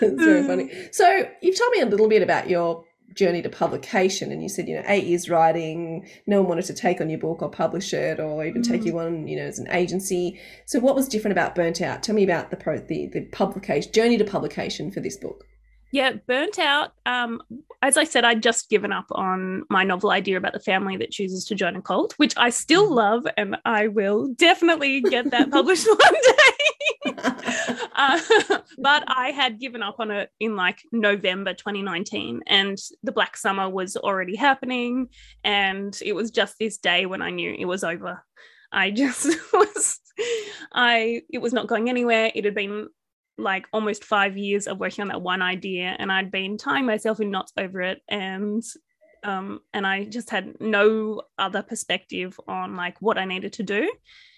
it's 0.00 0.22
very 0.22 0.42
funny. 0.46 0.70
So 0.92 1.28
you've 1.40 1.58
told 1.58 1.72
me 1.72 1.80
a 1.80 1.86
little 1.86 2.08
bit 2.08 2.22
about 2.22 2.48
your 2.48 2.84
journey 3.14 3.42
to 3.42 3.48
publication, 3.48 4.32
and 4.32 4.42
you 4.42 4.48
said 4.48 4.68
you 4.68 4.76
know 4.76 4.84
eight 4.86 5.04
years 5.04 5.28
writing. 5.28 6.08
No 6.26 6.40
one 6.40 6.48
wanted 6.50 6.66
to 6.66 6.74
take 6.74 7.00
on 7.00 7.10
your 7.10 7.18
book 7.18 7.42
or 7.42 7.50
publish 7.50 7.92
it, 7.92 8.20
or 8.20 8.44
even 8.44 8.62
take 8.62 8.82
Mm. 8.82 8.86
you 8.86 8.98
on, 8.98 9.28
you 9.28 9.36
know, 9.36 9.44
as 9.44 9.58
an 9.58 9.68
agency. 9.70 10.38
So 10.66 10.80
what 10.80 10.94
was 10.94 11.08
different 11.08 11.32
about 11.32 11.54
Burnt 11.54 11.80
Out? 11.80 12.02
Tell 12.02 12.14
me 12.14 12.24
about 12.24 12.50
the 12.50 12.56
pro 12.56 12.78
the 12.78 13.06
the 13.06 13.22
publication 13.26 13.92
journey 13.92 14.18
to 14.18 14.24
publication 14.24 14.90
for 14.90 15.00
this 15.00 15.16
book. 15.16 15.46
Yeah, 15.92 16.12
burnt 16.26 16.58
out. 16.58 16.92
Um, 17.04 17.42
as 17.82 17.98
I 17.98 18.04
said, 18.04 18.24
I'd 18.24 18.42
just 18.42 18.70
given 18.70 18.92
up 18.92 19.04
on 19.10 19.64
my 19.68 19.84
novel 19.84 20.10
idea 20.10 20.38
about 20.38 20.54
the 20.54 20.60
family 20.60 20.96
that 20.96 21.10
chooses 21.10 21.44
to 21.46 21.54
join 21.54 21.76
a 21.76 21.82
cult, 21.82 22.14
which 22.16 22.32
I 22.38 22.48
still 22.48 22.88
Mm. 22.88 22.94
love, 22.94 23.26
and 23.36 23.56
I 23.66 23.88
will 23.88 24.28
definitely 24.34 25.02
get 25.02 25.30
that 25.32 25.50
published 25.50 25.86
one 25.88 25.98
day. 25.98 27.14
uh, 27.94 28.20
but 28.78 29.04
I 29.06 29.32
had 29.34 29.60
given 29.60 29.82
up 29.82 29.96
on 29.98 30.10
it 30.10 30.30
in 30.40 30.56
like 30.56 30.80
November 30.92 31.52
2019, 31.52 32.40
and 32.46 32.78
the 33.02 33.12
Black 33.12 33.36
Summer 33.36 33.68
was 33.68 33.94
already 33.96 34.34
happening, 34.36 35.08
and 35.44 35.96
it 36.02 36.14
was 36.14 36.30
just 36.30 36.58
this 36.58 36.78
day 36.78 37.04
when 37.04 37.20
I 37.20 37.30
knew 37.30 37.54
it 37.58 37.66
was 37.66 37.84
over. 37.84 38.24
I 38.72 38.90
just 38.90 39.26
was, 39.52 40.00
I 40.72 41.20
it 41.30 41.38
was 41.38 41.52
not 41.52 41.66
going 41.66 41.90
anywhere. 41.90 42.32
It 42.34 42.46
had 42.46 42.54
been 42.54 42.88
like 43.38 43.66
almost 43.72 44.04
five 44.04 44.36
years 44.36 44.66
of 44.66 44.78
working 44.78 45.02
on 45.02 45.08
that 45.08 45.22
one 45.22 45.42
idea, 45.42 45.96
and 45.98 46.12
I'd 46.12 46.30
been 46.30 46.58
tying 46.58 46.86
myself 46.86 47.20
in 47.20 47.30
knots 47.30 47.52
over 47.56 47.80
it, 47.82 48.00
and 48.08 48.62
um, 49.24 49.60
and 49.72 49.86
I 49.86 50.04
just 50.04 50.30
had 50.30 50.60
no 50.60 51.22
other 51.38 51.62
perspective 51.62 52.38
on 52.48 52.76
like 52.76 53.00
what 53.00 53.18
I 53.18 53.24
needed 53.24 53.52
to 53.54 53.62
do 53.62 53.88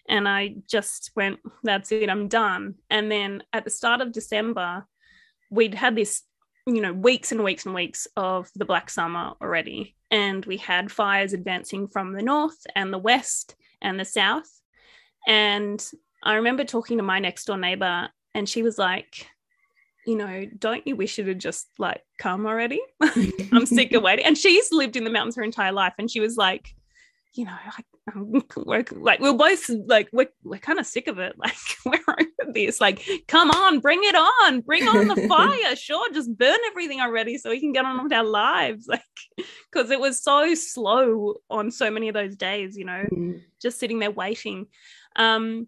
and 0.08 0.28
I 0.28 0.56
just 0.68 1.10
went, 1.16 1.40
that's 1.62 1.90
it, 1.92 2.10
I'm 2.10 2.28
done. 2.28 2.74
And 2.90 3.10
then 3.10 3.42
at 3.52 3.64
the 3.64 3.70
start 3.70 4.00
of 4.00 4.12
December, 4.12 4.86
we'd 5.50 5.74
had 5.74 5.96
this, 5.96 6.22
you 6.66 6.80
know, 6.80 6.92
weeks 6.92 7.32
and 7.32 7.42
weeks 7.42 7.64
and 7.64 7.74
weeks 7.74 8.06
of 8.16 8.50
the 8.54 8.64
Black 8.64 8.90
Summer 8.90 9.32
already. 9.40 9.96
And 10.10 10.44
we 10.44 10.58
had 10.58 10.92
fires 10.92 11.32
advancing 11.32 11.88
from 11.88 12.12
the 12.12 12.22
north 12.22 12.66
and 12.74 12.92
the 12.92 12.98
west 12.98 13.56
and 13.80 13.98
the 13.98 14.04
south. 14.04 14.48
And 15.26 15.84
I 16.22 16.34
remember 16.34 16.64
talking 16.64 16.98
to 16.98 17.02
my 17.02 17.18
next 17.18 17.46
door 17.46 17.56
neighbor, 17.56 18.08
and 18.34 18.48
she 18.48 18.62
was 18.62 18.78
like, 18.78 19.28
you 20.06 20.16
know, 20.16 20.46
don't 20.58 20.86
you 20.86 20.96
wish 20.96 21.18
it 21.18 21.26
had 21.26 21.40
just 21.40 21.68
like 21.78 22.02
come 22.18 22.46
already? 22.46 22.80
I'm 23.52 23.66
sick 23.66 23.92
of 23.92 24.02
waiting. 24.02 24.24
And 24.26 24.36
she's 24.36 24.70
lived 24.72 24.96
in 24.96 25.04
the 25.04 25.10
mountains 25.10 25.36
her 25.36 25.42
entire 25.42 25.72
life. 25.72 25.94
And 25.98 26.10
she 26.10 26.20
was 26.20 26.36
like, 26.36 26.68
you 27.32 27.46
know, 27.46 27.56
like, 27.76 27.86
we're 28.66 28.84
like 28.96 29.18
we're 29.20 29.32
both 29.32 29.68
like 29.86 30.10
we're, 30.12 30.28
we're 30.42 30.58
kind 30.58 30.78
of 30.78 30.86
sick 30.86 31.08
of 31.08 31.18
it. 31.18 31.34
Like 31.38 31.56
we're 31.86 32.14
over 32.14 32.52
this. 32.52 32.80
Like, 32.80 33.02
come 33.28 33.50
on, 33.50 33.80
bring 33.80 34.00
it 34.02 34.14
on, 34.14 34.60
bring 34.60 34.86
on 34.86 35.08
the 35.08 35.26
fire. 35.28 35.74
Sure, 35.74 36.12
just 36.12 36.36
burn 36.36 36.58
everything 36.70 37.00
already 37.00 37.38
so 37.38 37.48
we 37.50 37.60
can 37.60 37.72
get 37.72 37.84
on 37.86 38.02
with 38.02 38.12
our 38.12 38.24
lives. 38.24 38.86
Like, 38.88 39.00
because 39.72 39.90
it 39.90 39.98
was 40.00 40.22
so 40.22 40.54
slow 40.54 41.36
on 41.48 41.70
so 41.70 41.90
many 41.90 42.08
of 42.08 42.14
those 42.14 42.36
days. 42.36 42.76
You 42.76 42.84
know, 42.84 43.04
Mm. 43.10 43.40
just 43.60 43.80
sitting 43.80 43.98
there 44.00 44.10
waiting. 44.10 44.66
Um, 45.16 45.66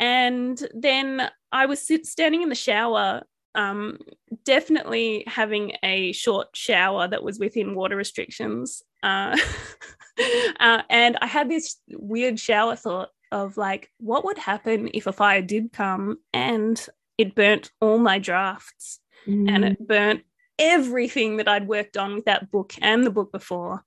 and 0.00 0.60
then 0.74 1.30
I 1.52 1.66
was 1.66 1.86
sit, 1.86 2.06
standing 2.06 2.42
in 2.42 2.48
the 2.48 2.54
shower, 2.54 3.22
um, 3.54 3.98
definitely 4.44 5.24
having 5.26 5.72
a 5.82 6.12
short 6.12 6.48
shower 6.54 7.06
that 7.06 7.22
was 7.22 7.38
within 7.38 7.74
water 7.74 7.96
restrictions. 7.96 8.82
Uh, 9.02 9.36
uh, 10.60 10.82
and 10.88 11.18
I 11.20 11.26
had 11.26 11.50
this 11.50 11.76
weird 11.90 12.40
shower 12.40 12.76
thought 12.76 13.10
of 13.30 13.56
like, 13.56 13.90
what 13.98 14.24
would 14.24 14.38
happen 14.38 14.88
if 14.94 15.06
a 15.06 15.12
fire 15.12 15.42
did 15.42 15.70
come 15.72 16.18
and 16.32 16.84
it 17.18 17.34
burnt 17.34 17.70
all 17.80 17.98
my 17.98 18.18
drafts 18.18 19.00
and 19.26 19.48
Mm. 19.48 19.72
it 19.72 19.86
burnt 19.86 20.22
everything 20.58 21.36
that 21.36 21.48
I'd 21.48 21.68
worked 21.68 21.98
on 21.98 22.14
with 22.14 22.24
that 22.24 22.50
book 22.50 22.72
and 22.80 23.04
the 23.04 23.10
book 23.10 23.30
before. 23.32 23.84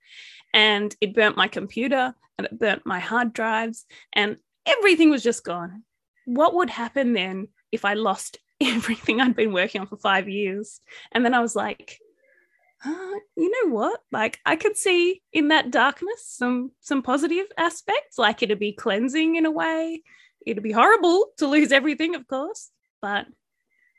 And 0.53 0.95
it 1.01 1.15
burnt 1.15 1.35
my 1.37 1.47
computer 1.47 2.13
and 2.37 2.45
it 2.45 2.59
burnt 2.59 2.85
my 2.85 2.99
hard 2.99 3.33
drives 3.33 3.85
and 4.13 4.37
everything 4.67 5.09
was 5.09 5.23
just 5.23 5.43
gone. 5.43 5.83
What 6.25 6.53
would 6.55 6.69
happen 6.69 7.13
then 7.13 7.47
if 7.71 7.85
I 7.85 7.93
lost 7.93 8.37
everything 8.61 9.21
I'd 9.21 9.35
been 9.35 9.53
working 9.53 9.81
on 9.81 9.87
for 9.87 9.97
five 9.97 10.29
years? 10.29 10.79
And 11.11 11.23
then 11.25 11.33
I 11.33 11.39
was 11.39 11.55
like, 11.55 11.99
uh, 12.85 13.15
you 13.37 13.49
know 13.49 13.73
what? 13.73 13.99
Like 14.11 14.39
I 14.45 14.55
could 14.55 14.75
see 14.77 15.21
in 15.31 15.47
that 15.49 15.71
darkness 15.71 16.25
some 16.25 16.71
some 16.81 17.01
positive 17.01 17.45
aspects. 17.57 18.17
Like 18.17 18.43
it'd 18.43 18.59
be 18.59 18.73
cleansing 18.73 19.35
in 19.35 19.45
a 19.45 19.51
way. 19.51 20.01
It'd 20.45 20.63
be 20.63 20.71
horrible 20.73 21.27
to 21.37 21.47
lose 21.47 21.71
everything, 21.71 22.15
of 22.15 22.27
course, 22.27 22.71
but 23.01 23.25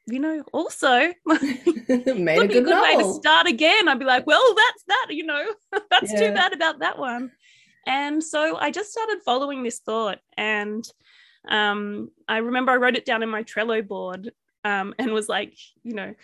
you 0.06 0.18
know, 0.18 0.44
also 0.52 0.88
Made 1.26 1.48
a 1.88 2.40
could 2.40 2.48
be 2.48 2.58
a 2.58 2.60
good 2.60 2.64
good 2.66 2.82
way 2.82 2.96
to 2.98 3.14
start 3.14 3.46
again. 3.46 3.88
I'd 3.88 3.98
be 3.98 4.04
like, 4.04 4.26
well, 4.26 4.54
that's 4.54 4.84
that, 4.88 5.06
you 5.10 5.24
know, 5.24 5.46
that's 5.90 6.12
Yeah. 6.12 6.28
too 6.28 6.34
bad 6.34 6.52
about 6.52 6.80
that 6.80 6.98
one. 6.98 7.30
And 7.86 8.22
so 8.22 8.56
I 8.56 8.70
just 8.70 8.90
started 8.92 9.20
following 9.24 9.62
this 9.62 9.78
thought. 9.78 10.18
And 10.36 10.84
um, 11.48 12.10
I 12.28 12.38
remember 12.38 12.72
I 12.72 12.76
wrote 12.76 12.96
it 12.96 13.04
down 13.04 13.22
in 13.22 13.28
my 13.28 13.42
Trello 13.42 13.86
board 13.86 14.30
um, 14.64 14.94
and 14.98 15.12
was 15.12 15.28
like, 15.28 15.56
you 15.82 15.94
know, 15.94 16.14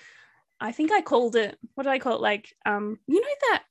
I 0.61 0.73
think 0.73 0.93
I 0.93 1.01
called 1.01 1.37
it, 1.37 1.59
what 1.75 1.85
did 1.85 1.91
I 1.91 1.99
call 1.99 2.17
it? 2.17 2.21
Like, 2.21 2.55
um, 2.67 2.99
you 3.07 3.21
know, 3.21 3.29
that, 3.51 3.63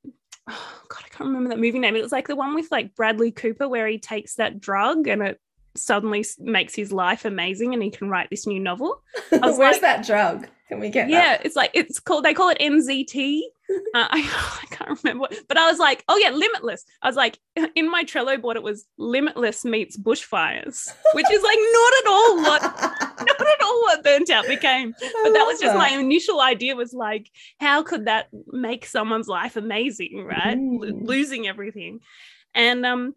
oh 0.49 0.81
God, 0.87 1.03
I 1.05 1.09
can't 1.09 1.27
remember 1.27 1.49
that 1.49 1.59
movie 1.59 1.79
name. 1.79 1.95
It 1.95 2.01
was 2.01 2.11
like 2.11 2.27
the 2.27 2.35
one 2.35 2.55
with 2.55 2.71
like 2.71 2.95
Bradley 2.95 3.31
Cooper 3.31 3.67
where 3.67 3.87
he 3.87 3.99
takes 3.99 4.35
that 4.35 4.59
drug 4.59 5.07
and 5.07 5.21
it 5.21 5.39
suddenly 5.75 6.25
makes 6.39 6.73
his 6.75 6.91
life 6.91 7.25
amazing 7.25 7.73
and 7.73 7.83
he 7.83 7.91
can 7.91 8.09
write 8.09 8.29
this 8.29 8.47
new 8.47 8.59
novel. 8.59 9.01
Where's 9.29 9.57
like- 9.57 9.81
that 9.81 10.05
drug? 10.05 10.47
Can 10.69 10.79
we 10.79 10.89
get 10.89 11.09
yeah, 11.09 11.41
it's 11.43 11.55
like 11.55 11.71
it's 11.73 11.99
called. 11.99 12.23
They 12.23 12.33
call 12.33 12.49
it 12.49 12.59
NZT. 12.59 13.41
Uh, 13.93 14.07
I, 14.09 14.59
I 14.63 14.75
can't 14.75 14.99
remember, 15.03 15.21
what- 15.21 15.35
but 15.47 15.55
I 15.55 15.69
was 15.69 15.77
like, 15.77 16.03
oh 16.09 16.17
yeah, 16.17 16.31
Limitless. 16.31 16.85
I 17.03 17.07
was 17.07 17.15
like, 17.15 17.37
in 17.75 17.87
my 17.91 18.03
Trello 18.03 18.41
board, 18.41 18.57
it 18.57 18.63
was 18.63 18.87
Limitless 18.97 19.63
meets 19.63 19.95
bushfires, 19.95 20.91
which 21.13 21.29
is 21.31 21.43
like 21.43 21.57
not 21.71 21.93
at 21.99 22.07
all 22.07 22.37
what 22.37 22.61
not 23.19 23.41
at 23.41 23.61
all 23.63 23.81
what 23.83 24.03
burnt 24.03 24.31
out 24.31 24.47
became. 24.47 24.93
But 24.99 25.33
that 25.33 25.45
was 25.45 25.59
just 25.59 25.75
my 25.77 25.91
my 25.91 25.97
initial 25.99 26.41
idea. 26.41 26.75
Was 26.75 26.93
like, 26.93 27.29
how 27.59 27.83
could 27.83 28.05
that 28.05 28.29
make 28.47 28.87
someone's 28.87 29.27
life 29.27 29.55
amazing, 29.55 30.23
right? 30.25 30.57
Lo- 30.57 30.89
Mm. 30.91 31.05
losing 31.07 31.47
everything, 31.47 31.99
and 32.55 32.83
um, 32.87 33.13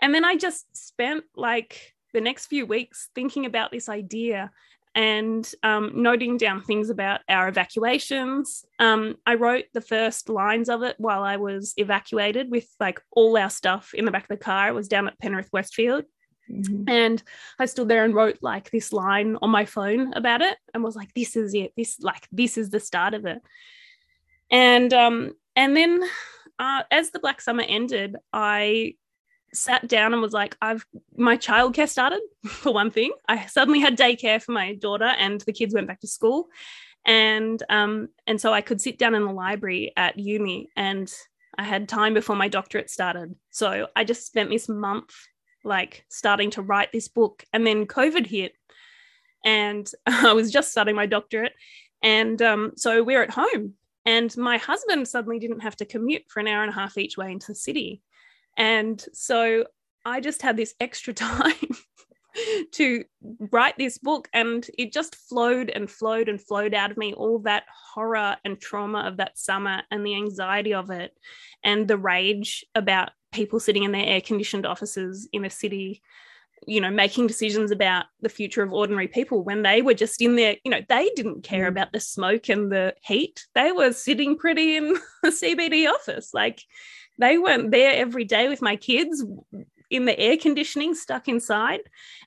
and 0.00 0.14
then 0.14 0.24
I 0.24 0.36
just 0.36 0.64
spent 0.76 1.24
like 1.34 1.92
the 2.14 2.20
next 2.20 2.46
few 2.46 2.66
weeks 2.66 3.08
thinking 3.16 3.46
about 3.46 3.72
this 3.72 3.88
idea 3.88 4.52
and 4.98 5.48
um, 5.62 5.92
noting 5.94 6.36
down 6.38 6.60
things 6.60 6.90
about 6.90 7.20
our 7.28 7.46
evacuations. 7.46 8.64
Um, 8.80 9.14
I 9.24 9.34
wrote 9.36 9.66
the 9.72 9.80
first 9.80 10.28
lines 10.28 10.68
of 10.68 10.82
it 10.82 10.96
while 10.98 11.22
I 11.22 11.36
was 11.36 11.72
evacuated 11.76 12.50
with 12.50 12.66
like 12.80 13.00
all 13.12 13.38
our 13.38 13.48
stuff 13.48 13.94
in 13.94 14.06
the 14.06 14.10
back 14.10 14.24
of 14.24 14.28
the 14.28 14.44
car. 14.44 14.66
It 14.66 14.74
was 14.74 14.88
down 14.88 15.06
at 15.06 15.16
Penrith 15.20 15.50
Westfield. 15.52 16.04
Mhm. 16.50 16.90
And 16.90 17.22
I 17.60 17.66
stood 17.66 17.86
there 17.86 18.04
and 18.04 18.12
wrote 18.12 18.38
like 18.42 18.72
this 18.72 18.92
line 18.92 19.36
on 19.40 19.50
my 19.50 19.66
phone 19.66 20.14
about 20.14 20.40
it 20.42 20.58
and 20.74 20.82
was 20.82 20.96
like, 20.96 21.14
this 21.14 21.36
is 21.36 21.54
it. 21.54 21.74
This 21.76 22.00
like 22.00 22.26
this 22.32 22.58
is 22.58 22.70
the 22.70 22.80
start 22.80 23.14
of 23.14 23.24
it. 23.24 23.40
And 24.50 24.92
um, 24.92 25.34
and 25.54 25.76
then 25.76 26.02
uh, 26.58 26.82
as 26.90 27.10
the 27.10 27.20
Black 27.20 27.40
Summer 27.40 27.62
ended, 27.62 28.16
I 28.32 28.96
sat 29.54 29.88
down 29.88 30.12
and 30.12 30.22
was 30.22 30.32
like, 30.32 30.56
I've 30.60 30.84
my 31.16 31.36
childcare 31.36 31.88
started 31.88 32.20
for 32.46 32.72
one 32.72 32.90
thing. 32.90 33.12
I 33.28 33.46
suddenly 33.46 33.80
had 33.80 33.98
daycare 33.98 34.42
for 34.42 34.52
my 34.52 34.74
daughter, 34.74 35.04
and 35.04 35.40
the 35.42 35.52
kids 35.52 35.74
went 35.74 35.86
back 35.86 36.00
to 36.00 36.06
school, 36.06 36.48
and 37.04 37.62
um, 37.68 38.08
and 38.26 38.40
so 38.40 38.52
I 38.52 38.60
could 38.60 38.80
sit 38.80 38.98
down 38.98 39.14
in 39.14 39.24
the 39.24 39.32
library 39.32 39.92
at 39.96 40.18
uni, 40.18 40.70
and 40.76 41.12
I 41.56 41.64
had 41.64 41.88
time 41.88 42.14
before 42.14 42.36
my 42.36 42.48
doctorate 42.48 42.90
started. 42.90 43.34
So 43.50 43.88
I 43.96 44.04
just 44.04 44.26
spent 44.26 44.50
this 44.50 44.68
month 44.68 45.12
like 45.64 46.04
starting 46.08 46.50
to 46.52 46.62
write 46.62 46.92
this 46.92 47.08
book, 47.08 47.44
and 47.52 47.66
then 47.66 47.86
COVID 47.86 48.26
hit, 48.26 48.52
and 49.44 49.90
I 50.06 50.32
was 50.32 50.50
just 50.50 50.70
starting 50.70 50.94
my 50.94 51.06
doctorate, 51.06 51.54
and 52.02 52.40
um, 52.42 52.72
so 52.76 53.02
we're 53.02 53.22
at 53.22 53.30
home. 53.30 53.74
And 54.06 54.34
my 54.38 54.56
husband 54.56 55.06
suddenly 55.06 55.38
didn't 55.38 55.60
have 55.60 55.76
to 55.76 55.84
commute 55.84 56.22
for 56.28 56.40
an 56.40 56.48
hour 56.48 56.62
and 56.62 56.70
a 56.70 56.74
half 56.74 56.96
each 56.96 57.18
way 57.18 57.30
into 57.30 57.48
the 57.48 57.54
city. 57.54 58.00
And 58.58 59.02
so 59.14 59.64
I 60.04 60.20
just 60.20 60.42
had 60.42 60.56
this 60.56 60.74
extra 60.80 61.14
time 61.14 61.54
to 62.72 63.04
write 63.50 63.76
this 63.78 63.98
book, 63.98 64.28
and 64.32 64.66
it 64.76 64.92
just 64.92 65.16
flowed 65.16 65.70
and 65.70 65.90
flowed 65.90 66.28
and 66.28 66.40
flowed 66.40 66.74
out 66.74 66.90
of 66.90 66.96
me 66.96 67.14
all 67.14 67.38
that 67.40 67.64
horror 67.94 68.36
and 68.44 68.60
trauma 68.60 69.00
of 69.00 69.16
that 69.16 69.38
summer 69.38 69.82
and 69.90 70.04
the 70.04 70.14
anxiety 70.14 70.74
of 70.74 70.90
it, 70.90 71.12
and 71.64 71.88
the 71.88 71.96
rage 71.96 72.64
about 72.74 73.10
people 73.32 73.60
sitting 73.60 73.84
in 73.84 73.92
their 73.92 74.06
air 74.06 74.20
conditioned 74.20 74.66
offices 74.66 75.28
in 75.32 75.44
a 75.44 75.50
city. 75.50 76.02
You 76.66 76.80
know, 76.80 76.90
making 76.90 77.28
decisions 77.28 77.70
about 77.70 78.06
the 78.20 78.28
future 78.28 78.64
of 78.64 78.72
ordinary 78.72 79.06
people 79.06 79.44
when 79.44 79.62
they 79.62 79.80
were 79.80 79.94
just 79.94 80.20
in 80.20 80.34
there, 80.34 80.56
you 80.64 80.72
know, 80.72 80.80
they 80.88 81.08
didn't 81.14 81.42
care 81.44 81.66
Mm. 81.66 81.68
about 81.68 81.92
the 81.92 82.00
smoke 82.00 82.48
and 82.48 82.70
the 82.70 82.94
heat. 83.00 83.46
They 83.54 83.70
were 83.70 83.92
sitting 83.92 84.36
pretty 84.36 84.76
in 84.76 84.96
a 85.24 85.28
CBD 85.28 85.88
office. 85.88 86.34
Like 86.34 86.60
they 87.18 87.38
weren't 87.38 87.70
there 87.70 87.94
every 87.94 88.24
day 88.24 88.48
with 88.48 88.62
my 88.62 88.76
kids 88.76 89.24
in 89.90 90.04
the 90.04 90.18
air 90.18 90.36
conditioning 90.36 90.94
stuck 90.94 91.28
inside. 91.28 91.80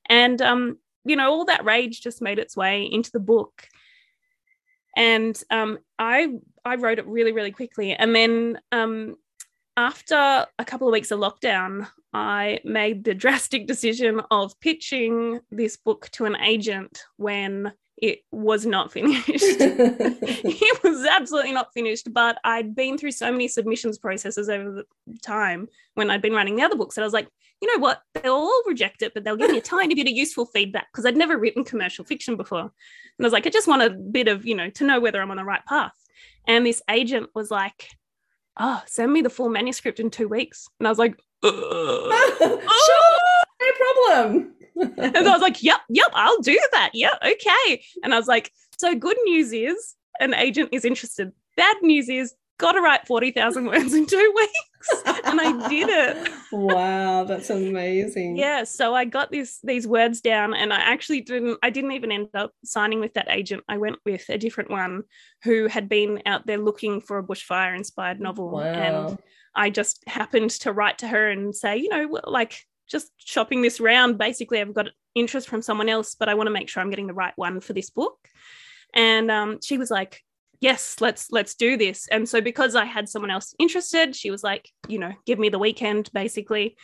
And 0.07 0.41
um 0.41 0.77
you 1.03 1.15
know 1.15 1.31
all 1.31 1.45
that 1.45 1.65
rage 1.65 2.01
just 2.01 2.21
made 2.21 2.39
its 2.39 2.55
way 2.55 2.83
into 2.83 3.11
the 3.11 3.19
book. 3.19 3.67
And 4.95 5.41
um 5.49 5.79
i 5.97 6.33
i 6.65 6.75
wrote 6.75 6.99
it 6.99 7.07
really 7.07 7.31
really 7.31 7.51
quickly. 7.51 7.93
And 7.93 8.15
then 8.15 8.59
um 8.71 9.15
after 9.77 10.15
a 10.59 10.65
couple 10.65 10.87
of 10.87 10.91
weeks 10.91 11.11
of 11.11 11.19
lockdown 11.19 11.87
i 12.13 12.59
made 12.65 13.05
the 13.05 13.13
drastic 13.23 13.67
decision 13.67 14.21
of 14.29 14.59
pitching 14.59 15.39
this 15.49 15.77
book 15.77 16.09
to 16.11 16.25
an 16.25 16.35
agent 16.35 17.03
when 17.15 17.71
it 18.01 18.23
was 18.31 18.65
not 18.65 18.91
finished 18.91 19.29
it 19.29 20.83
was 20.83 21.05
absolutely 21.05 21.51
not 21.51 21.73
finished, 21.73 22.11
but 22.11 22.39
I'd 22.43 22.75
been 22.75 22.97
through 22.97 23.11
so 23.11 23.31
many 23.31 23.47
submissions 23.47 23.99
processes 23.99 24.49
over 24.49 24.71
the 24.71 25.19
time 25.19 25.69
when 25.93 26.09
I'd 26.09 26.21
been 26.21 26.33
writing 26.33 26.55
the 26.55 26.63
other 26.63 26.75
books 26.75 26.95
that 26.95 27.01
I 27.01 27.05
was 27.05 27.13
like, 27.13 27.27
you 27.61 27.71
know 27.71 27.79
what, 27.79 28.01
they'll 28.15 28.33
all 28.33 28.63
reject 28.65 29.03
it, 29.03 29.13
but 29.13 29.23
they'll 29.23 29.37
give 29.37 29.51
me 29.51 29.59
a 29.59 29.61
tiny 29.77 29.93
bit 29.93 30.07
of 30.07 30.13
useful 30.13 30.47
feedback 30.47 30.87
because 30.91 31.05
I'd 31.05 31.15
never 31.15 31.37
written 31.37 31.63
commercial 31.63 32.03
fiction 32.03 32.35
before. 32.35 32.59
And 32.61 32.71
I 33.19 33.23
was 33.23 33.33
like, 33.33 33.45
I 33.45 33.51
just 33.51 33.67
want 33.67 33.83
a 33.83 33.91
bit 33.91 34.27
of, 34.27 34.45
you 34.45 34.55
know, 34.55 34.71
to 34.71 34.83
know 34.83 34.99
whether 34.99 35.21
I'm 35.21 35.31
on 35.31 35.37
the 35.37 35.43
right 35.43 35.63
path. 35.65 35.93
And 36.47 36.65
this 36.65 36.81
agent 36.89 37.29
was 37.35 37.51
like, 37.51 37.87
oh, 38.59 38.81
send 38.87 39.13
me 39.13 39.21
the 39.21 39.29
full 39.29 39.49
manuscript 39.49 39.99
in 39.99 40.09
two 40.09 40.27
weeks. 40.27 40.67
And 40.79 40.87
I 40.87 40.91
was 40.91 40.97
like, 40.97 41.19
sure, 41.43 42.09
no 43.61 43.71
problem. 43.77 44.55
and 44.97 45.17
I 45.17 45.31
was 45.31 45.41
like, 45.41 45.61
yep, 45.63 45.79
yep, 45.89 46.09
I'll 46.13 46.39
do 46.39 46.59
that. 46.71 46.91
Yeah, 46.93 47.13
okay. 47.23 47.83
And 48.03 48.13
I 48.13 48.17
was 48.17 48.27
like, 48.27 48.51
so 48.77 48.95
good 48.95 49.17
news 49.25 49.53
is 49.53 49.95
an 50.19 50.33
agent 50.33 50.69
is 50.71 50.85
interested. 50.85 51.31
Bad 51.57 51.77
news 51.81 52.09
is 52.09 52.33
got 52.61 52.73
to 52.73 52.81
write 52.81 53.07
40,000 53.07 53.65
words 53.65 53.93
in 53.93 54.05
two 54.05 54.33
weeks. 54.35 55.03
And 55.25 55.41
I 55.41 55.67
did 55.67 55.89
it. 55.89 56.31
wow, 56.51 57.23
that's 57.23 57.49
amazing. 57.49 58.37
Yeah. 58.37 58.63
So 58.63 58.95
I 58.95 59.05
got 59.05 59.31
this 59.31 59.59
these 59.63 59.87
words 59.87 60.21
down 60.21 60.53
and 60.53 60.71
I 60.71 60.79
actually 60.79 61.21
didn't 61.21 61.57
I 61.61 61.69
didn't 61.69 61.91
even 61.91 62.11
end 62.11 62.29
up 62.33 62.51
signing 62.63 62.99
with 62.99 63.13
that 63.15 63.27
agent. 63.29 63.63
I 63.67 63.77
went 63.77 63.97
with 64.05 64.27
a 64.29 64.37
different 64.37 64.69
one 64.69 65.03
who 65.43 65.67
had 65.67 65.89
been 65.89 66.21
out 66.25 66.47
there 66.47 66.57
looking 66.57 67.01
for 67.01 67.17
a 67.17 67.23
bushfire 67.23 67.75
inspired 67.75 68.19
novel. 68.19 68.59
And 68.59 69.17
I 69.53 69.69
just 69.69 70.07
happened 70.07 70.51
to 70.61 70.71
write 70.71 70.99
to 70.99 71.07
her 71.07 71.29
and 71.29 71.55
say, 71.55 71.77
you 71.77 71.89
know, 71.89 72.19
like 72.25 72.65
just 72.91 73.11
shopping 73.17 73.61
this 73.61 73.79
round. 73.79 74.17
Basically, 74.17 74.59
I've 74.59 74.73
got 74.73 74.89
interest 75.15 75.47
from 75.47 75.61
someone 75.61 75.89
else, 75.89 76.15
but 76.15 76.29
I 76.29 76.33
want 76.33 76.47
to 76.47 76.51
make 76.51 76.69
sure 76.69 76.83
I'm 76.83 76.89
getting 76.89 77.07
the 77.07 77.13
right 77.13 77.33
one 77.37 77.61
for 77.61 77.73
this 77.73 77.89
book. 77.89 78.17
And 78.93 79.31
um, 79.31 79.59
she 79.63 79.77
was 79.77 79.89
like, 79.89 80.21
yes, 80.59 80.97
let's 80.99 81.31
let's 81.31 81.55
do 81.55 81.77
this. 81.77 82.07
And 82.09 82.27
so 82.27 82.41
because 82.41 82.75
I 82.75 82.85
had 82.85 83.09
someone 83.09 83.31
else 83.31 83.55
interested, 83.57 84.15
she 84.15 84.31
was 84.31 84.43
like, 84.43 84.69
you 84.87 84.99
know, 84.99 85.13
give 85.25 85.39
me 85.39 85.49
the 85.49 85.59
weekend 85.59 86.09
basically. 86.13 86.75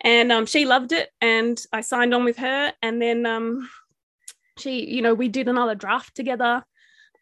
And 0.00 0.30
um, 0.30 0.46
she 0.46 0.64
loved 0.64 0.92
it, 0.92 1.10
and 1.20 1.60
I 1.72 1.80
signed 1.80 2.14
on 2.14 2.24
with 2.24 2.36
her. 2.38 2.72
And 2.82 3.02
then 3.02 3.26
um, 3.26 3.68
she, 4.58 4.88
you 4.88 5.02
know, 5.02 5.14
we 5.14 5.28
did 5.28 5.48
another 5.48 5.74
draft 5.74 6.14
together 6.14 6.64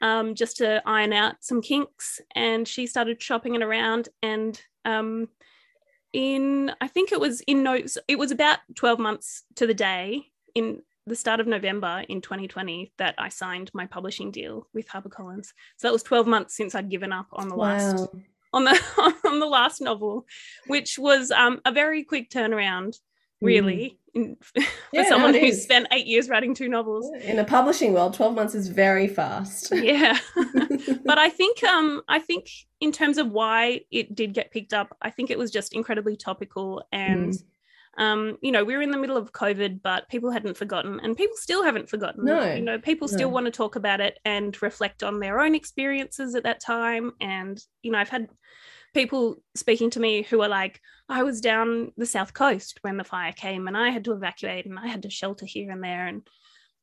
um, 0.02 0.34
just 0.34 0.58
to 0.58 0.82
iron 0.84 1.12
out 1.12 1.36
some 1.40 1.62
kinks. 1.62 2.20
And 2.34 2.68
she 2.68 2.86
started 2.86 3.22
shopping 3.22 3.54
it 3.54 3.62
around. 3.62 4.10
And 4.22 4.60
um, 4.84 5.28
in, 6.16 6.72
I 6.80 6.88
think 6.88 7.12
it 7.12 7.20
was 7.20 7.42
in 7.42 7.62
notes, 7.62 7.98
it 8.08 8.18
was 8.18 8.30
about 8.30 8.60
12 8.74 8.98
months 8.98 9.44
to 9.56 9.66
the 9.66 9.74
day 9.74 10.28
in 10.54 10.80
the 11.06 11.14
start 11.14 11.40
of 11.40 11.46
November 11.46 12.04
in 12.08 12.22
2020 12.22 12.90
that 12.96 13.14
I 13.18 13.28
signed 13.28 13.70
my 13.74 13.84
publishing 13.84 14.30
deal 14.30 14.66
with 14.72 14.88
HarperCollins. 14.88 15.52
So 15.76 15.86
that 15.88 15.92
was 15.92 16.02
12 16.02 16.26
months 16.26 16.56
since 16.56 16.74
I'd 16.74 16.88
given 16.88 17.12
up 17.12 17.26
on 17.34 17.48
the 17.48 17.54
Wow. 17.54 17.66
last 17.66 18.08
on 18.54 18.64
the 18.64 18.80
on 19.26 19.40
the 19.40 19.46
last 19.46 19.82
novel, 19.82 20.26
which 20.68 20.98
was 20.98 21.30
um, 21.30 21.60
a 21.66 21.70
very 21.70 22.02
quick 22.02 22.30
turnaround, 22.30 22.98
really, 23.42 23.98
in, 24.16 24.36
for. 24.42 24.62
Yeah, 24.92 25.04
someone 25.08 25.34
who 25.34 25.52
spent 25.52 25.86
eight 25.92 26.06
years 26.06 26.28
writing 26.28 26.54
two 26.54 26.68
novels. 26.68 27.08
In 27.22 27.36
the 27.36 27.44
publishing 27.44 27.92
world, 27.92 28.14
12 28.14 28.34
months 28.34 28.54
is 28.54 28.68
very 28.68 29.06
fast. 29.06 29.72
Yeah, 29.86 30.18
but 31.04 31.18
I 31.18 31.28
think 31.28 31.62
um 31.62 32.02
I 32.08 32.18
think 32.18 32.48
in 32.80 32.90
terms 32.92 33.18
of 33.18 33.30
why 33.30 33.82
it 33.90 34.14
did 34.14 34.32
get 34.32 34.50
picked 34.50 34.72
up, 34.72 34.96
I 35.00 35.10
think 35.10 35.30
it 35.30 35.38
was 35.38 35.50
just 35.50 35.74
incredibly 35.74 36.16
topical 36.16 36.82
and. 36.90 37.32
Mm. 37.32 37.42
Um, 37.98 38.36
you 38.42 38.52
know, 38.52 38.62
we 38.62 38.76
were 38.76 38.82
in 38.82 38.90
the 38.90 38.98
middle 38.98 39.16
of 39.16 39.32
COVID, 39.32 39.80
but 39.80 40.06
people 40.10 40.30
hadn't 40.30 40.58
forgotten, 40.58 41.00
and 41.02 41.16
people 41.16 41.34
still 41.38 41.64
haven't 41.64 41.88
forgotten. 41.88 42.26
No, 42.26 42.52
you 42.52 42.60
know, 42.60 42.78
people 42.78 43.08
still 43.08 43.30
no. 43.30 43.34
want 43.34 43.46
to 43.46 43.50
talk 43.50 43.74
about 43.74 44.02
it 44.02 44.18
and 44.22 44.54
reflect 44.60 45.02
on 45.02 45.18
their 45.18 45.40
own 45.40 45.54
experiences 45.54 46.34
at 46.34 46.42
that 46.42 46.60
time. 46.60 47.12
And 47.22 47.58
you 47.80 47.90
know, 47.90 47.96
I've 47.96 48.10
had 48.10 48.28
people 48.96 49.36
speaking 49.54 49.90
to 49.90 50.00
me 50.00 50.22
who 50.22 50.40
are 50.42 50.48
like, 50.48 50.80
I 51.08 51.22
was 51.22 51.40
down 51.40 51.92
the 51.96 52.06
south 52.06 52.32
coast 52.32 52.78
when 52.82 52.96
the 52.96 53.04
fire 53.04 53.32
came, 53.32 53.68
and 53.68 53.76
I 53.76 53.90
had 53.90 54.04
to 54.06 54.12
evacuate, 54.12 54.64
and 54.66 54.78
I 54.78 54.86
had 54.88 55.02
to 55.02 55.10
shelter 55.10 55.44
here 55.46 55.70
and 55.70 55.82
there, 55.84 56.06
and 56.06 56.26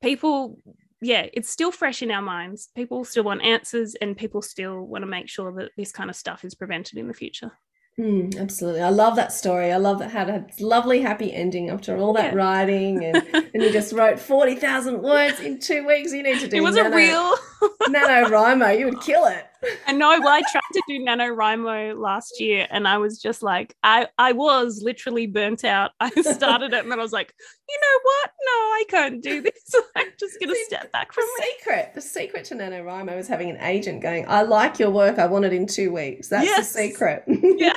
people 0.02 0.60
yeah 1.02 1.26
it's 1.34 1.49
still 1.49 1.71
fresh 1.71 2.02
in 2.02 2.12
our 2.12 2.21
minds 2.21 2.69
people 2.76 3.04
still 3.04 3.23
want 3.26 3.41
answers 3.41 3.93
and 3.95 4.15
people 4.15 4.41
still 4.41 4.80
want 4.82 5.02
to 5.02 5.06
make 5.10 5.28
sure 5.30 5.52
that 5.54 5.69
this 5.78 5.91
kind 5.91 6.10
of 6.10 6.15
stuff 6.15 6.45
is 6.45 6.56
prevented 6.56 6.97
in 6.97 7.08
the 7.10 7.13
future 7.13 7.52
Mm, 7.99 8.39
absolutely. 8.39 8.82
I 8.82 8.89
love 8.89 9.15
that 9.17 9.32
story. 9.32 9.71
I 9.71 9.78
love 9.78 9.99
that 9.99 10.10
had 10.10 10.28
a 10.28 10.47
lovely 10.60 10.99
happy 10.99 11.32
ending 11.32 11.69
after 11.69 11.95
all 11.95 12.12
that 12.13 12.34
Yeah. 12.34 12.39
writing 12.39 13.04
and, 13.06 13.17
and 13.54 13.62
you 13.62 13.71
just 13.71 13.93
wrote 13.93 14.17
40,000 14.19 14.99
words 15.04 15.39
in 15.39 15.60
two 15.60 15.86
weeks. 15.86 16.12
You 16.12 16.23
need 16.23 16.39
to 16.39 16.47
do 16.47 16.49
that. 16.49 16.58
it 16.58 16.62
was 16.62 16.76
a 16.76 16.84
nano- 16.89 16.95
real 16.95 17.36
NaNoWriMo. 17.84 18.80
You 18.80 18.86
would 18.86 19.02
kill 19.02 19.26
it. 19.28 19.45
I 19.88 19.91
know 19.91 20.19
well 20.19 20.30
i 20.30 20.41
tried 20.52 20.62
to 20.73 20.82
do 20.88 20.99
nanowrimo 20.99 21.97
last 21.97 22.39
year 22.39 22.67
and 22.69 22.88
i 22.88 22.97
was 22.97 23.21
just 23.21 23.43
like 23.43 23.76
i 23.84 24.08
i 24.17 24.32
was 24.32 24.82
literally 24.84 25.28
burnt 25.28 25.63
out 25.63 25.91
i 25.99 26.10
started 26.21 26.73
it 26.73 26.84
and 26.84 26.91
then 26.91 26.99
i 26.99 27.04
was 27.04 27.13
like 27.13 27.34
you 27.69 27.80
know 27.82 27.99
what 28.04 28.32
no 28.45 28.52
i 28.52 28.84
can't 28.89 29.21
do 29.23 29.41
this 29.41 29.76
i'm 29.95 30.08
just 30.19 30.39
gonna 30.39 30.54
step 30.65 30.91
back 30.91 31.12
from 31.12 31.26
The 31.38 31.43
it 31.43 31.58
secret, 31.60 31.91
the 31.93 32.02
secret 32.02 32.45
to 32.45 32.56
NaNoWriMo 32.56 33.17
is 33.17 33.28
having 33.28 33.49
an 33.49 33.58
agent 33.58 34.02
going, 34.02 34.26
I 34.28 34.41
like 34.43 34.80
your 34.80 34.91
work. 34.91 35.19
I 35.19 35.26
want 35.26 35.45
it 35.45 35.54
in 35.54 35.67
two 35.67 35.91
weeks. 35.91 36.30
That's 36.30 36.45
Yes. 36.45 36.73
the 36.73 36.80
secret. 36.80 37.23
Yeah. 37.28 37.76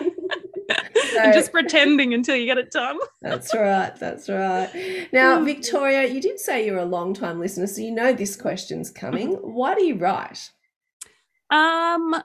and 1.18 1.32
just 1.32 1.52
pretending 1.52 2.12
until 2.12 2.34
you 2.36 2.46
get 2.46 2.58
it 2.58 2.70
done 2.70 2.98
That's 3.22 3.54
right. 3.54 3.94
That's 3.96 4.28
right. 4.28 5.08
Now, 5.12 5.38
mm. 5.38 5.44
Victoria, 5.44 6.06
you 6.06 6.20
did 6.20 6.40
say 6.40 6.66
you're 6.66 6.78
a 6.78 6.84
long 6.84 7.14
time 7.14 7.38
listener, 7.38 7.66
so 7.66 7.80
you 7.80 7.92
know 7.92 8.12
this 8.12 8.36
question's 8.36 8.90
coming. 8.90 9.36
Mm-hmm. 9.36 9.52
Why 9.52 9.74
do 9.74 9.84
you 9.84 9.94
write? 9.96 10.50
Um, 11.50 12.22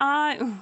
I, 0.00 0.36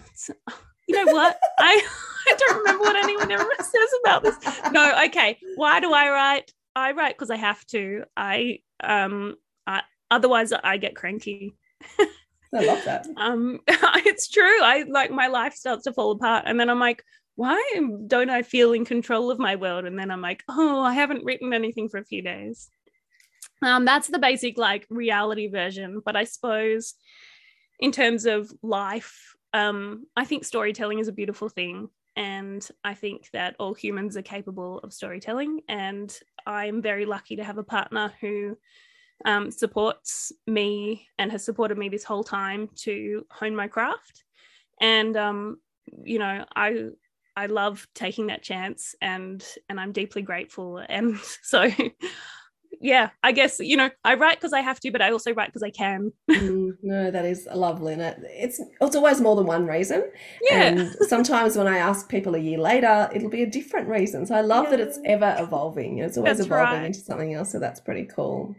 you 0.89 1.05
know 1.05 1.13
what? 1.13 1.39
I 1.59 1.87
I 2.27 2.37
don't 2.39 2.59
remember 2.59 2.85
what 2.85 2.97
anyone 2.97 3.31
ever 3.31 3.51
says 3.59 3.91
about 4.05 4.23
this. 4.23 4.37
No, 4.71 4.93
okay. 5.07 5.39
Why 5.57 5.81
do 5.81 5.93
I 5.93 6.11
write? 6.11 6.53
I 6.75 6.93
write 6.93 7.17
because 7.17 7.31
I 7.31 7.37
have 7.37 7.65
to. 7.67 8.05
I 8.17 8.61
um, 8.83 9.37
I, 9.67 9.83
otherwise 10.11 10.53
I 10.53 10.77
get 10.77 10.97
cranky. 10.97 11.55
I 12.55 12.65
love 12.65 12.85
that. 12.85 13.07
Um, 13.17 13.61
it's 13.67 14.29
true. 14.29 14.63
I 14.63 14.85
like 14.89 15.11
my 15.11 15.27
life 15.29 15.55
starts 15.55 15.85
to 15.85 15.93
fall 15.93 16.13
apart, 16.13 16.45
and 16.47 16.61
then 16.61 16.71
I'm 16.71 16.79
like, 16.79 17.03
why 17.35 17.61
don't 18.07 18.31
I 18.31 18.43
feel 18.43 18.73
in 18.73 18.85
control 18.85 19.31
of 19.31 19.39
my 19.39 19.57
world? 19.57 19.85
And 19.85 19.99
then 19.99 20.11
I'm 20.11 20.21
like, 20.21 20.43
oh, 20.49 20.83
I 20.83 20.93
haven't 20.93 21.25
written 21.25 21.53
anything 21.53 21.89
for 21.89 21.99
a 21.99 22.05
few 22.05 22.23
days. 22.23 22.69
Um, 23.63 23.85
that's 23.85 24.09
the 24.09 24.19
basic 24.19 24.59
like 24.59 24.87
reality 24.91 25.49
version. 25.49 26.03
But 26.05 26.17
I 26.17 26.25
suppose 26.25 26.95
in 27.83 27.91
terms 27.91 28.27
of 28.27 28.51
life, 28.63 29.35
um, 29.53 30.07
I 30.17 30.25
think 30.25 30.45
storytelling 30.45 31.01
is 31.01 31.09
a 31.09 31.13
beautiful 31.13 31.49
thing. 31.49 31.89
And 32.15 32.67
I 32.85 32.95
think 32.95 33.29
that 33.33 33.57
all 33.59 33.75
humans 33.75 34.17
are 34.17 34.23
capable 34.23 34.79
of 34.79 34.93
storytelling. 34.93 35.63
And 35.69 36.17
I'm 36.47 36.81
very 36.81 37.05
lucky 37.07 37.35
to 37.37 37.45
have 37.45 37.59
a 37.59 37.65
partner 37.65 38.13
who 38.21 38.57
um, 39.25 39.51
supports 39.51 40.31
me 40.47 41.09
and 41.19 41.33
has 41.33 41.45
supported 41.45 41.77
me 41.77 41.89
this 41.89 42.05
whole 42.05 42.23
time 42.23 42.69
to 42.77 43.27
hone 43.31 43.57
my 43.57 43.67
craft. 43.67 44.23
And 44.81 45.17
um, 45.17 45.59
you 46.05 46.21
know, 46.21 46.45
I 46.55 46.91
I 47.37 47.47
love 47.47 47.87
taking 47.95 48.29
that 48.29 48.43
chance, 48.43 48.95
and 49.01 49.45
and 49.69 49.81
I'm 49.81 49.93
deeply 49.93 50.23
grateful. 50.23 50.79
And 50.79 51.19
so, 51.43 51.69
yeah, 52.83 53.11
I 53.23 53.33
guess 53.33 53.61
you 53.61 53.77
know, 53.77 53.91
I 54.05 54.15
write 54.15 54.39
because 54.39 54.53
I 54.53 54.61
have 54.61 54.81
to, 54.81 54.91
but 54.91 55.01
I 55.01 55.13
also 55.13 55.33
write 55.33 55.49
because 55.49 55.63
I 55.63 55.71
can. 55.71 56.13
Mm, 56.43 56.77
no, 56.83 57.11
that 57.11 57.25
is 57.25 57.47
lovely. 57.55 57.93
And 57.93 58.03
it, 58.03 58.19
it's 58.25 58.61
it's 58.81 58.97
always 58.97 59.21
more 59.21 59.37
than 59.37 59.47
one 59.47 59.65
reason. 59.67 60.11
Yeah. 60.41 60.63
And 60.63 60.97
sometimes 61.03 61.57
when 61.57 61.69
I 61.69 61.79
ask 61.79 62.09
people 62.09 62.35
a 62.35 62.39
year 62.39 62.59
later, 62.59 63.09
it'll 63.15 63.31
be 63.31 63.43
a 63.43 63.51
different 63.51 63.89
reason. 63.89 64.27
So 64.27 64.35
I 64.35 64.41
love 64.41 64.71
that 64.71 64.81
it's 64.81 64.99
ever 65.05 65.37
evolving. 65.39 65.99
It's 65.99 66.17
always 66.17 66.39
That's 66.39 66.47
evolving 66.47 66.81
right. 66.81 66.87
into 66.87 66.99
something 67.01 67.33
else. 67.35 67.53
So 67.53 67.61
that's 67.61 67.79
pretty 67.79 68.05
cool. 68.07 68.57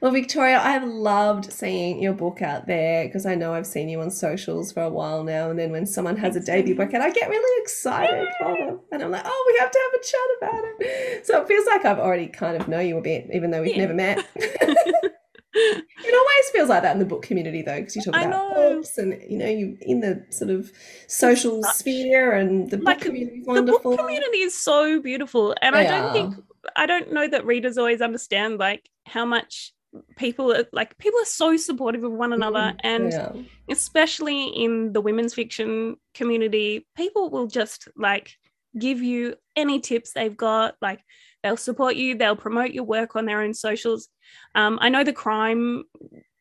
Well, 0.00 0.12
Victoria, 0.12 0.58
I 0.58 0.70
have 0.70 0.84
loved 0.84 1.52
seeing 1.52 2.00
your 2.02 2.14
book 2.14 2.40
out 2.40 2.66
there 2.66 3.04
because 3.04 3.26
I 3.26 3.34
know 3.34 3.52
I've 3.52 3.66
seen 3.66 3.90
you 3.90 4.00
on 4.00 4.10
socials 4.10 4.72
for 4.72 4.82
a 4.82 4.90
while 4.90 5.22
now. 5.22 5.50
And 5.50 5.58
then 5.58 5.70
when 5.70 5.84
someone 5.84 6.16
has 6.16 6.36
a 6.36 6.40
debut 6.40 6.74
book 6.74 6.94
out, 6.94 7.02
I 7.02 7.10
get 7.10 7.28
really 7.28 7.62
excited 7.62 8.28
for 8.38 8.56
them. 8.56 8.80
And 8.92 9.02
I'm 9.02 9.10
like, 9.10 9.24
oh, 9.26 9.44
we 9.52 9.58
have 9.58 9.70
to 9.70 9.78
have 9.84 10.00
a 10.00 10.04
chat 10.04 10.20
about 10.38 10.64
it. 10.80 11.26
So 11.26 11.42
it 11.42 11.48
feels 11.48 11.66
like 11.66 11.84
I've 11.84 11.98
already 11.98 12.28
kind 12.28 12.56
of 12.60 12.68
know 12.68 12.80
you 12.80 12.96
a 12.96 13.02
bit, 13.02 13.28
even 13.32 13.50
though 13.50 13.65
we've 13.66 13.76
Yeah. 13.76 13.82
never 13.82 13.94
met. 13.94 14.26
It 15.58 16.14
always 16.14 16.50
feels 16.52 16.68
like 16.68 16.82
that 16.82 16.92
in 16.92 16.98
the 16.98 17.06
book 17.06 17.22
community, 17.22 17.62
though, 17.62 17.76
because 17.80 17.96
you 17.96 18.02
talk 18.02 18.14
about 18.14 18.54
books 18.54 18.98
and 18.98 19.18
you 19.26 19.38
know 19.38 19.46
you 19.46 19.78
in 19.80 20.00
the 20.00 20.22
sort 20.30 20.50
of 20.50 20.70
social 21.08 21.62
Such- 21.62 21.76
sphere, 21.76 22.32
and 22.32 22.70
the 22.70 22.76
book 22.76 22.86
Like, 22.86 23.00
community 23.00 23.38
is 23.38 23.46
the 23.46 23.52
wonderful. 23.52 23.90
book 23.92 24.00
community 24.00 24.38
is 24.40 24.54
so 24.54 25.00
beautiful, 25.00 25.54
and 25.62 25.74
I 25.74 25.84
don't 25.84 26.04
are. 26.04 26.12
think 26.12 26.34
I 26.76 26.84
don't 26.84 27.10
know 27.10 27.26
that 27.26 27.46
readers 27.46 27.78
always 27.78 28.02
understand 28.02 28.58
like 28.58 28.90
how 29.06 29.24
much 29.24 29.72
people 30.16 30.52
are 30.52 30.66
like 30.72 30.98
people 30.98 31.18
are 31.20 31.24
so 31.24 31.56
supportive 31.56 32.04
of 32.04 32.12
one 32.12 32.34
another 32.34 32.74
Mm, 32.74 32.76
and 32.84 33.12
yeah. 33.12 33.32
especially 33.70 34.48
in 34.48 34.92
the 34.92 35.00
women's 35.00 35.32
fiction 35.32 35.96
community, 36.12 36.86
people 36.96 37.30
will 37.30 37.46
just 37.46 37.88
like 37.96 38.32
give 38.78 39.00
you 39.00 39.36
any 39.56 39.80
tips 39.80 40.12
they've 40.12 40.36
got. 40.36 40.74
Like 40.82 41.00
they'll 41.46 41.56
support 41.56 41.94
you, 41.96 42.16
they'll 42.16 42.34
promote 42.36 42.72
your 42.72 42.84
work 42.84 43.14
on 43.14 43.24
their 43.24 43.40
own 43.40 43.54
socials. 43.54 44.08
Um, 44.56 44.78
I 44.82 44.88
know 44.88 45.04
the 45.04 45.12
crime 45.12 45.84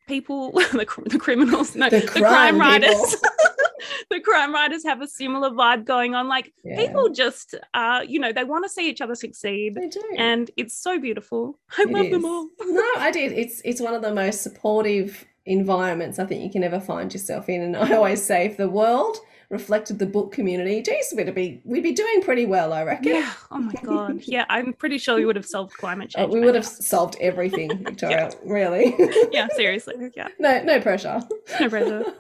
people, 0.07 0.51
the, 0.53 0.85
the 1.05 1.19
criminals, 1.19 1.75
no, 1.75 1.89
The 1.89 1.99
the, 1.99 2.07
crime 2.07 2.23
crime 2.23 2.59
writers. 2.59 3.15
the 4.09 4.19
crime 4.19 4.51
writers 4.53 4.83
have 4.83 5.01
a 5.01 5.07
similar 5.07 5.51
vibe 5.51 5.85
going 5.85 6.15
on. 6.15 6.27
Like 6.27 6.51
Yeah. 6.63 6.75
people 6.77 7.09
just, 7.09 7.53
uh, 7.75 8.01
you 8.07 8.19
know, 8.19 8.33
they 8.33 8.43
want 8.43 8.65
to 8.65 8.69
see 8.69 8.89
each 8.89 9.01
other 9.01 9.13
succeed, 9.15 9.75
They 9.75 9.87
do. 9.89 10.01
and 10.17 10.49
it's 10.57 10.75
so 10.77 10.99
beautiful. 10.99 11.59
I 11.77 11.83
It 11.83 11.91
love 11.91 12.09
them 12.09 12.25
all. 12.25 12.47
no, 12.61 12.83
I 12.97 13.11
did. 13.11 13.31
It's 13.31 13.61
it's 13.63 13.79
one 13.81 13.93
of 13.93 14.01
the 14.01 14.13
most 14.13 14.41
supportive 14.41 15.23
environments 15.45 16.17
I 16.17 16.25
think 16.25 16.43
you 16.43 16.49
can 16.49 16.63
ever 16.63 16.79
find 16.79 17.13
yourself 17.13 17.47
in. 17.49 17.61
And 17.61 17.77
I 17.77 17.93
always 17.95 18.23
say, 18.23 18.45
if 18.47 18.57
the 18.57 18.67
world 18.69 19.17
reflected 19.49 19.99
the 19.99 20.05
book 20.05 20.31
community, 20.31 20.81
geez, 20.81 21.13
we'd 21.15 21.33
be 21.35 21.61
we'd 21.65 21.83
be 21.83 21.91
doing 21.93 22.21
pretty 22.21 22.45
well, 22.45 22.73
I 22.73 22.83
reckon. 22.83 23.13
Yeah. 23.15 23.31
Oh 23.51 23.59
my 23.59 23.73
god. 23.83 24.21
Yeah, 24.23 24.45
I'm 24.49 24.73
pretty 24.73 24.97
sure 24.97 25.15
we 25.15 25.25
would 25.25 25.35
have 25.35 25.45
solved 25.45 25.73
climate 25.77 26.13
Uh, 26.15 26.21
change. 26.21 26.33
we 26.33 26.39
would 26.41 26.55
have 26.55 26.63
now. 26.65 26.69
solved 26.69 27.17
everything, 27.21 27.77
Victoria. 27.83 28.31
Really. 28.43 28.95
yeah, 29.31 29.47
seriously. 29.55 29.95
Yeah, 30.15 30.29
no, 30.39 30.61
no 30.63 30.79
pressure. 30.81 31.21
no 31.59 31.69
pressure. 31.69 32.05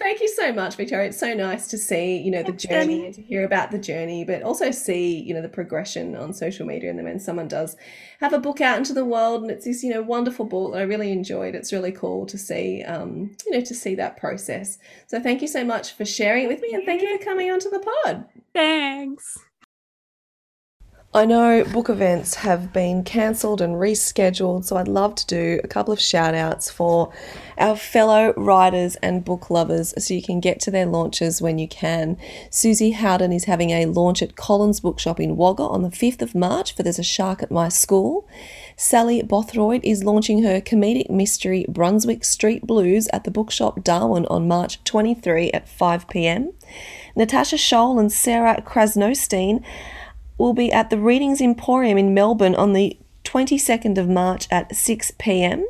Thank 0.00 0.20
you 0.20 0.28
so 0.28 0.50
much, 0.50 0.76
Victoria. 0.76 1.08
It's 1.08 1.18
so 1.18 1.34
nice 1.34 1.66
to 1.68 1.76
see, 1.76 2.16
you 2.16 2.30
know, 2.30 2.42
the 2.42 2.52
journey 2.52 3.04
and 3.04 3.14
to 3.14 3.20
hear 3.20 3.44
about 3.44 3.70
the 3.70 3.78
journey, 3.78 4.24
but 4.24 4.42
also 4.42 4.70
see, 4.70 5.20
you 5.20 5.34
know, 5.34 5.42
the 5.42 5.48
progression 5.48 6.16
on 6.16 6.32
social 6.32 6.66
media. 6.66 6.88
And 6.88 6.98
then 6.98 7.04
when 7.04 7.20
someone 7.20 7.48
does 7.48 7.76
have 8.20 8.32
a 8.32 8.38
book 8.38 8.62
out 8.62 8.78
into 8.78 8.94
the 8.94 9.04
world 9.04 9.42
and 9.42 9.50
it's 9.50 9.66
this, 9.66 9.82
you 9.82 9.92
know, 9.92 10.00
wonderful 10.00 10.46
book 10.46 10.72
that 10.72 10.78
I 10.78 10.84
really 10.84 11.12
enjoyed, 11.12 11.54
it's 11.54 11.70
really 11.70 11.92
cool 11.92 12.24
to 12.26 12.38
see, 12.38 12.82
um, 12.84 13.36
you 13.44 13.52
know, 13.52 13.60
to 13.60 13.74
see 13.74 13.94
that 13.96 14.16
process. 14.16 14.78
So 15.06 15.20
thank 15.20 15.42
you 15.42 15.48
so 15.48 15.64
much 15.64 15.92
for 15.92 16.06
sharing 16.06 16.44
it 16.44 16.48
with 16.48 16.62
me 16.62 16.72
and 16.72 16.86
thank 16.86 17.02
you 17.02 17.18
for 17.18 17.22
coming 17.22 17.50
onto 17.50 17.68
the 17.68 17.80
pod. 18.04 18.24
Thanks. 18.54 19.38
I 21.12 21.24
know 21.24 21.64
book 21.64 21.88
events 21.88 22.36
have 22.36 22.72
been 22.72 23.02
cancelled 23.02 23.60
and 23.60 23.74
rescheduled, 23.74 24.64
so 24.64 24.76
I'd 24.76 24.86
love 24.86 25.16
to 25.16 25.26
do 25.26 25.60
a 25.64 25.66
couple 25.66 25.92
of 25.92 26.00
shout 26.00 26.36
outs 26.36 26.70
for 26.70 27.12
our 27.58 27.74
fellow 27.74 28.32
writers 28.36 28.94
and 29.02 29.24
book 29.24 29.50
lovers 29.50 29.92
so 29.98 30.14
you 30.14 30.22
can 30.22 30.38
get 30.38 30.60
to 30.60 30.70
their 30.70 30.86
launches 30.86 31.42
when 31.42 31.58
you 31.58 31.66
can. 31.66 32.16
Susie 32.48 32.92
Howden 32.92 33.32
is 33.32 33.46
having 33.46 33.70
a 33.70 33.86
launch 33.86 34.22
at 34.22 34.36
Collins 34.36 34.78
Bookshop 34.78 35.18
in 35.18 35.36
Wagga 35.36 35.64
on 35.64 35.82
the 35.82 35.88
5th 35.88 36.22
of 36.22 36.36
March 36.36 36.76
for 36.76 36.84
There's 36.84 37.00
a 37.00 37.02
Shark 37.02 37.42
at 37.42 37.50
My 37.50 37.68
School. 37.68 38.28
Sally 38.76 39.20
Boothroyd 39.20 39.80
is 39.82 40.04
launching 40.04 40.44
her 40.44 40.60
comedic 40.60 41.10
mystery 41.10 41.66
Brunswick 41.68 42.24
Street 42.24 42.68
Blues 42.68 43.08
at 43.12 43.24
the 43.24 43.32
bookshop 43.32 43.82
Darwin 43.82 44.26
on 44.26 44.46
March 44.46 44.82
23 44.84 45.50
at 45.50 45.68
5 45.68 46.08
pm. 46.08 46.52
Natasha 47.16 47.56
Scholl 47.56 47.98
and 47.98 48.12
Sarah 48.12 48.62
Krasnostein 48.64 49.64
will 50.40 50.54
be 50.54 50.72
at 50.72 50.88
the 50.88 50.98
Readings 50.98 51.42
Emporium 51.42 51.98
in 51.98 52.14
Melbourne 52.14 52.54
on 52.54 52.72
the 52.72 52.98
22nd 53.24 53.98
of 53.98 54.08
March 54.08 54.48
at 54.50 54.74
6 54.74 55.12
pm. 55.18 55.66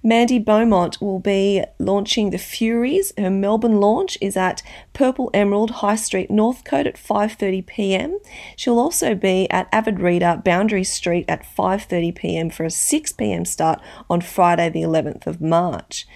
Mandy 0.00 0.38
Beaumont 0.38 1.00
will 1.00 1.18
be 1.18 1.64
launching 1.80 2.30
The 2.30 2.38
Furies. 2.38 3.12
Her 3.18 3.30
Melbourne 3.30 3.80
launch 3.80 4.16
is 4.20 4.36
at 4.36 4.62
Purple 4.92 5.30
Emerald 5.34 5.72
High 5.72 5.96
Street 5.96 6.30
Northcote 6.30 6.86
at 6.86 6.94
5:30 6.94 7.66
p.m. 7.66 8.20
She'll 8.54 8.78
also 8.78 9.16
be 9.16 9.50
at 9.50 9.68
Avid 9.72 9.98
Reader 9.98 10.40
Boundary 10.44 10.84
Street 10.84 11.24
at 11.26 11.42
5:30 11.42 12.14
p.m. 12.14 12.50
for 12.50 12.64
a 12.64 12.70
6 12.70 13.12
p.m. 13.12 13.44
start 13.44 13.80
on 14.08 14.20
Friday 14.20 14.68
the 14.68 14.82
11th 14.82 15.26
of 15.26 15.40
March. 15.40 16.06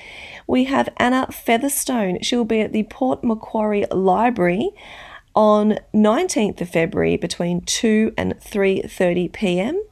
We 0.47 0.65
have 0.65 0.91
Anna 0.99 1.27
Featherstone. 1.33 2.23
She'll 2.23 2.45
be 2.45 2.61
at 2.61 2.73
the 2.73 2.85
Port 2.85 3.25
Macquarie 3.25 3.87
Library 3.91 4.71
on 5.41 5.79
19th 5.95 6.61
of 6.61 6.69
February 6.69 7.17
between 7.17 7.63
2 7.63 8.13
and 8.19 8.35
3:30 8.41 9.33
p.m. 9.33 9.83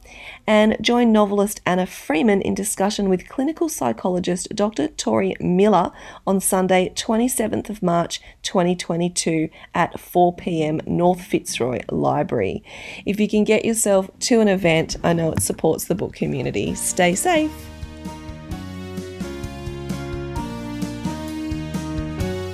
and 0.45 0.77
join 0.79 1.11
novelist 1.11 1.59
Anna 1.65 1.87
Freeman 1.87 2.39
in 2.43 2.53
discussion 2.53 3.09
with 3.09 3.27
clinical 3.27 3.67
psychologist 3.67 4.49
Dr. 4.53 4.89
Tori 4.89 5.35
Miller 5.39 5.91
on 6.27 6.39
Sunday 6.39 6.93
27th 6.95 7.67
of 7.67 7.81
March 7.81 8.21
2022 8.43 9.49
at 9.73 9.99
4 9.99 10.35
p.m. 10.35 10.81
North 10.85 11.21
Fitzroy 11.21 11.81
Library. 11.89 12.63
If 13.07 13.19
you 13.19 13.27
can 13.27 13.43
get 13.43 13.65
yourself 13.65 14.11
to 14.19 14.41
an 14.41 14.49
event, 14.49 14.97
I 15.03 15.13
know 15.13 15.31
it 15.31 15.41
supports 15.41 15.85
the 15.85 15.95
book 15.95 16.13
community. 16.13 16.75
Stay 16.75 17.15
safe. 17.15 17.78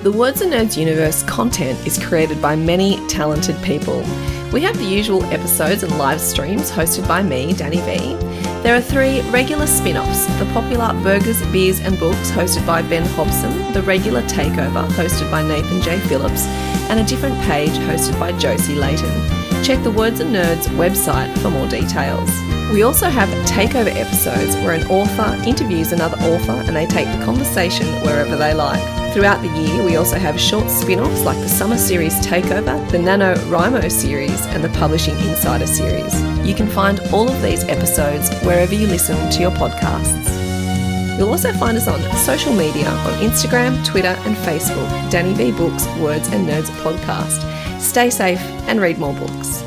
The 0.06 0.12
Words 0.12 0.42
and 0.42 0.54
Nerds 0.54 0.78
universe 0.78 1.24
content 1.24 1.80
is 1.88 1.98
created 1.98 2.40
by 2.40 2.56
many 2.56 2.98
talented 3.08 3.60
people. 3.64 4.02
We 4.54 4.62
have 4.62 4.78
the 4.78 4.86
usual 4.86 5.24
episodes 5.34 5.82
and 5.82 5.98
live 5.98 6.22
streams 6.22 6.70
hosted 6.70 7.08
by 7.08 7.24
me, 7.24 7.54
Danny 7.54 7.78
V. 7.78 8.14
There 8.62 8.76
are 8.76 8.82
three 8.82 9.22
regular 9.32 9.66
spin 9.66 9.98
offs 9.98 10.28
the 10.38 10.46
popular 10.54 10.94
Burgers, 11.02 11.44
Beers 11.48 11.80
and 11.80 11.98
Books, 11.98 12.30
hosted 12.30 12.68
by 12.68 12.84
Ben 12.84 13.04
Hobson, 13.16 13.74
the 13.74 13.82
regular 13.82 14.22
Takeover, 14.28 14.88
hosted 14.90 15.32
by 15.32 15.42
Nathan 15.42 15.82
J. 15.82 15.98
Phillips, 16.02 16.46
and 16.92 17.00
a 17.00 17.04
different 17.04 17.42
page 17.42 17.74
hosted 17.90 18.20
by 18.20 18.32
Josie 18.38 18.76
Layton. 18.76 19.10
Check 19.64 19.82
the 19.82 19.90
Words 19.90 20.20
and 20.20 20.36
Nerds 20.36 20.68
website 20.78 21.36
for 21.40 21.50
more 21.50 21.68
details. 21.68 22.30
We 22.72 22.84
also 22.84 23.10
have 23.10 23.30
takeover 23.48 23.88
episodes 23.96 24.56
where 24.58 24.74
an 24.74 24.86
author 24.86 25.36
interviews 25.50 25.94
another 25.94 26.18
author 26.18 26.52
and 26.52 26.76
they 26.76 26.86
take 26.86 27.08
the 27.08 27.26
conversation 27.26 27.88
wherever 28.04 28.36
they 28.36 28.54
like. 28.54 29.05
Throughout 29.16 29.42
the 29.42 29.48
year, 29.48 29.82
we 29.82 29.96
also 29.96 30.20
have 30.20 30.38
short 30.38 30.70
spin 30.70 31.00
offs 31.00 31.24
like 31.24 31.38
the 31.38 31.48
Summer 31.48 31.78
Series 31.78 32.14
Takeover, 32.16 32.92
the 32.92 33.00
Nano 33.00 33.34
NaNoWriMo 33.36 33.90
series, 33.90 34.46
and 34.48 34.62
the 34.62 34.68
Publishing 34.78 35.18
Insider 35.20 35.68
series. 35.68 36.14
You 36.46 36.54
can 36.54 36.68
find 36.68 37.00
all 37.14 37.30
of 37.30 37.42
these 37.42 37.64
episodes 37.64 38.30
wherever 38.42 38.76
you 38.76 38.88
listen 38.88 39.16
to 39.32 39.40
your 39.40 39.52
podcasts. 39.52 41.18
You'll 41.18 41.30
also 41.30 41.54
find 41.54 41.78
us 41.78 41.88
on 41.88 42.02
social 42.18 42.52
media 42.52 42.90
on 42.90 43.14
Instagram, 43.22 43.86
Twitter, 43.86 44.18
and 44.26 44.36
Facebook. 44.36 45.10
Danny 45.10 45.34
V 45.34 45.54
Books, 45.54 45.88
Words 45.98 46.28
and 46.34 46.46
Nerds 46.46 46.70
Podcast. 46.82 47.80
Stay 47.80 48.10
safe 48.10 48.42
and 48.68 48.82
read 48.82 49.00
more 49.00 49.14
books. 49.14 49.64